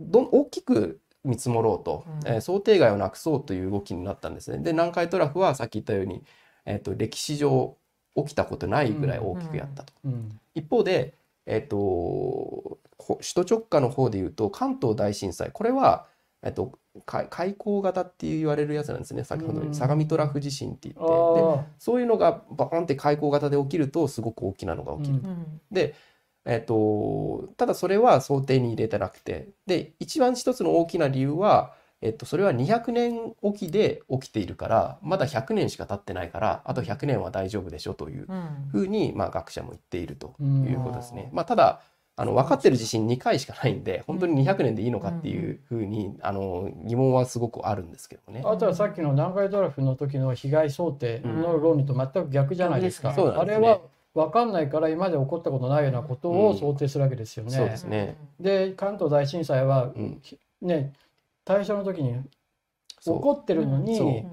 [0.00, 4.58] ど大きく見積もろうと、うん、えー、想定外をなくそうという動きになったんですね。
[4.58, 6.24] で南海トラフはさっき言ったように、
[6.64, 7.76] えーと、歴史上
[8.16, 9.92] 起きたことないぐらい大きくやったと。
[10.04, 10.12] うん。
[10.12, 11.14] うん、一方で、
[11.46, 15.50] えーと、首都直下の方で言うと関東大震災。
[15.52, 16.06] これは、
[16.42, 19.24] えーと開口型って言われるやつなんですね。
[19.24, 21.02] 先ほど相模トラフ地震って言って。
[21.02, 25.14] でそういうのがバーンって開口型で起きるとすごく大きなのが起きる。
[25.16, 25.94] うん、で、
[26.44, 29.48] えーと、ただそれは想定に入れてなくて。
[29.66, 31.72] で一番一つの大きな理由は、
[32.02, 38.28] えっと、それは200年おきで起きているからまだ100年しか経ってないからあと100年は大丈夫でしょという
[38.70, 41.30] ふうに、まあ、学者も言っているということですね。
[41.32, 41.80] まあ、ただ
[42.18, 48.42] あの分かってる地震2回しかないんで本当に200年でいいのかっていうふうにあの疑問はすごくあるんですけどね。
[48.44, 53.14] あとはさっきの南海トラフの時の被害想定の論理と全く逆じゃないですか。
[53.14, 53.80] うん、あれは
[54.14, 57.50] 分かんないから今まで起こったことないようなことを想定するわけですよね。
[57.50, 58.16] そうですね。
[58.40, 59.92] で関東大震災は、
[60.62, 60.94] ね
[61.44, 62.14] 大正の時に
[63.02, 64.26] 起こってるのに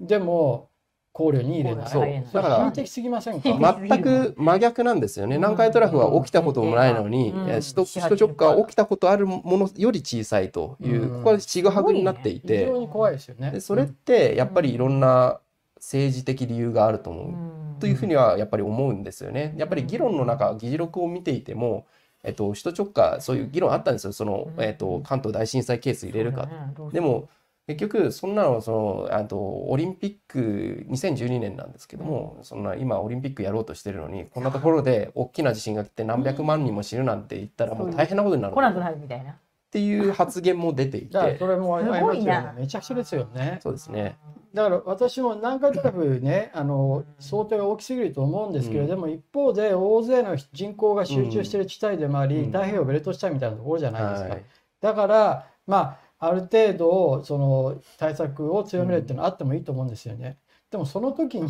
[0.00, 0.69] でも
[1.12, 1.88] 考慮に入れない。
[1.88, 2.08] そう。
[2.32, 3.78] だから完璧すぎませんか？
[3.88, 5.36] 全く真逆なんですよね。
[5.36, 13.60] 南海トラフは起きたこともないのに、首都首都直下は起きたことあるものより小さいという、ここはちぐはぐになっていて、非常に怖いですよね。
[13.60, 15.40] それってやっぱりいろんな
[15.76, 19.54] 政治的理由があると思う、というふうにはやっぱり思うんですよね。
[19.56, 21.86] やっぱり議論の中議事録を見ていても。
[22.22, 24.12] えっと、首都直下そういう議論あったんですよ。
[24.12, 26.50] その、えっと、関東大震災ケース入れるか。
[26.92, 27.30] でも
[27.74, 38.54] 結局そんなのそのあとオリンピック2012年なんですけども、そんな今オリンピックやろうとしてるのにこんなところで大きな地震が来て何百万人も死ぬなんて言ったらもう大変なことになる。
[38.54, 39.32] 来なくなるみたいな。
[39.32, 39.36] っ
[39.70, 41.12] ていう発言も出ていて。
[41.38, 42.52] それもありますよね。
[42.56, 43.60] めちゃくちゃですよね。
[43.62, 44.18] そうですね。
[44.52, 54.36] だから私も南海トラフねあの想定が大きすぎると思うんですけれども、一方で大勢の人口が集中している地帯でもあり、太平洋ベルト地帯みたいなところじゃないですか。
[54.80, 60.38] だからまあある程度その対策を強めるっていうのはあってもいいと思うんですよね。
[60.70, 61.48] でもその時に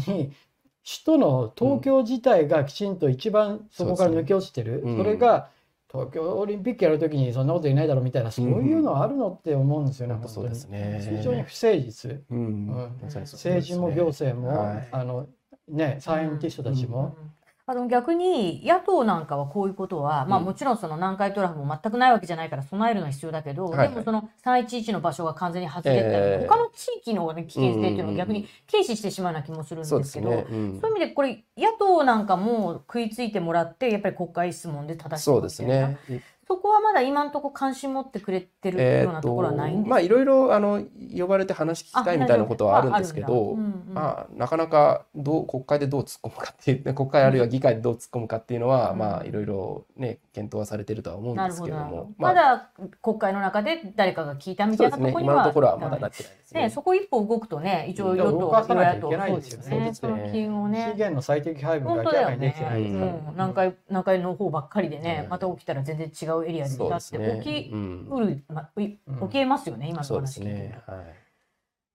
[0.83, 5.51] 首都の東京自体がきちんと一番そこから抜け落ちてる、それが
[5.93, 11.01] 東京オリンピックやるときにそんなこといないだろうみたいなそういうのあるのって思うんですよね、うん、そうですね。
[11.17, 15.27] 非常に不誠実、うん、政治も行政も、はい、あの
[15.69, 17.17] ねサイエンティストたちも、
[17.67, 30.47] あの逆に野党なんかはこういうことは、まあもちろんその南海トラフも全くないわけじゃないから備えるのは必要だけど、でもその311の場所が完全に外れたり、えー、他の地域の、ね、危険性っていうのを逆に軽視してしまうような気もするんですけど、そう、ね。
[30.51, 35.99] うん、そういう意味でこれ野党なんかも食いついてもらってやっぱり国会質問で正しいそうですね
[36.51, 40.83] そこはまだ今のところ関心持ってくれてるようなところはないんですか、まあいろいろあの
[41.17, 43.57] 呼ばれて話聞きたいみたいなことはあるんですけど、
[43.93, 52.71] まあなかなかどう国会でどう突っ込むかっていう国会あるいは議会でどう突っ込むかっていうのは、うん、まあいろいろね検討はされてるとは思うんですけども、まあ、まだ
[53.01, 56.63] 国会の中で誰かが聞いたみたいなところには、ね、今のところはまだなってないですね。
[56.63, 59.95] ねそこ一歩動くとね一応与党与野党そうですよね。
[59.95, 60.89] その金をね。
[60.91, 68.99] 資源の最適配分が明らかにできてないですから、ね、南海南海の方ばっかりでね、また起きたら全然違うエリアに立って起きうる、まあ、起
[69.31, 70.75] きえますよね、今の話聞いて。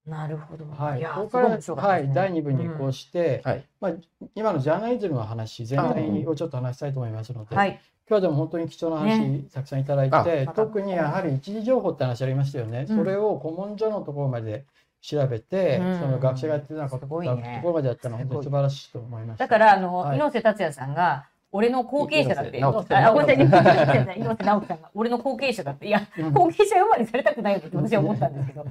[0.06, 0.64] なるほど。
[0.66, 1.02] はい。
[1.02, 3.92] ここから、はい、第2部に移行して、はい、まあ、
[4.36, 12.86] 今のジャーナリズムの話全体をちょっと話したいと思いますので、はい、今日はでも本当に貴重な話、たくさんいただいて、特にやはり一時情報って話ありましたよね。
[12.86, 14.64] それを古文書のところまで
[15.00, 19.44] 調べて、その学者がやってるようなこと、ところまでやったのは本当に素晴らしいと思いました。
[19.44, 21.26] だから、あの、猪瀬達也さんが、
[21.56, 22.58] 俺の後継者だって。
[22.62, 25.86] あ、ごめんなさい、猪瀬直樹さんが、俺の後継者だって。
[25.86, 28.66] いや、後継者呼ばわりされたくないよって私は思ったんですけど、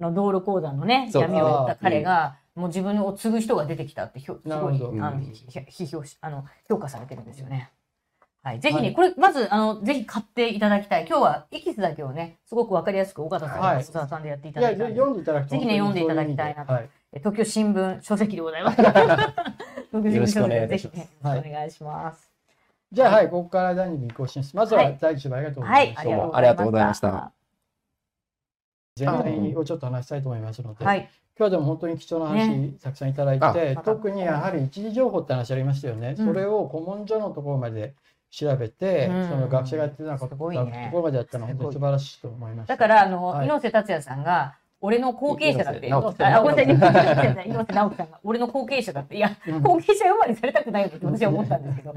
[0.00, 7.70] あの、道路鉱山のね、闇をやった彼が、もう自分を継ぐ人が出てきたって、すごい、あの、批評し、あの、評価されてるんですよね。
[8.42, 8.60] はい。
[8.60, 11.06] ぜひね、これ、まず、あの、ぜひ買っていただきたい。
[11.06, 16.72] 今日は、エキスだけをね、すごくわかりやすく、岡田さん、小沢さんでやっていただいた読んでいただきぜひね、読んでいただきたいなと。
[17.18, 18.80] 東京新聞書籍でございます。
[19.92, 21.08] よろしくお願いします。
[21.24, 22.29] お願いします。
[22.92, 24.74] じゃあ、はい、ここから第2部に更新します。
[24.74, 26.04] まずは第1部ありがとうございました。
[26.04, 27.32] どうもありがとうございました。
[28.96, 36.16] 全体をちょっと話したいと思いますので、はい、今日はでも本当に貴重な話、たくさんいただいて、特にやはり一時情報って話ありましたよね。
[36.16, 37.94] それを古文書のところまで
[38.30, 42.74] 調べて、うん、その学者がやってたこと、ね、ところまでやったのは本当に素晴らしいと思いました。
[42.74, 45.86] だからあの、はい、猪瀬達也さんが俺の後継者だって。
[45.86, 49.16] 猪瀬直樹さんが俺の後継者だって。
[49.16, 49.30] いや、
[49.62, 51.94] 後継者呼ばわりされたくないよって私は思ったんですけど、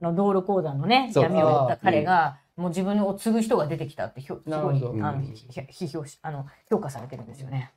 [0.00, 7.72] あの道路講座のね、闇を負った彼が、もう自分を継ぐ人が出てきたってひょすごい、あの批評しあの評価されてるんですよね。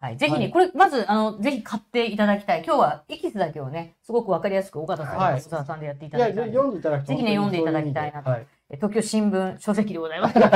[0.00, 2.64] はい、ぜひね、はい、これまずあのぜひ買っていただきたい。
[2.66, 6.48] 今日はエキスだけをね、すごくわかりやすく岡田さん、はい、小沢さんでやっていただきたい。
[6.48, 8.30] 読んでいただきぜひね読んでいただきたいなと。
[8.30, 10.34] はい、東京新聞書籍でございます。
[10.40, 10.50] 東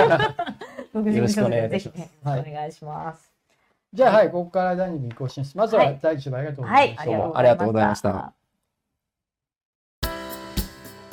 [1.04, 3.32] 京新聞書籍ぜひね、お願いします。
[3.92, 5.74] じゃあはい、ここから第2部に更新します。
[5.74, 7.02] まずは第1部ありがとうございました。
[7.02, 8.35] はい、ありがとうございました。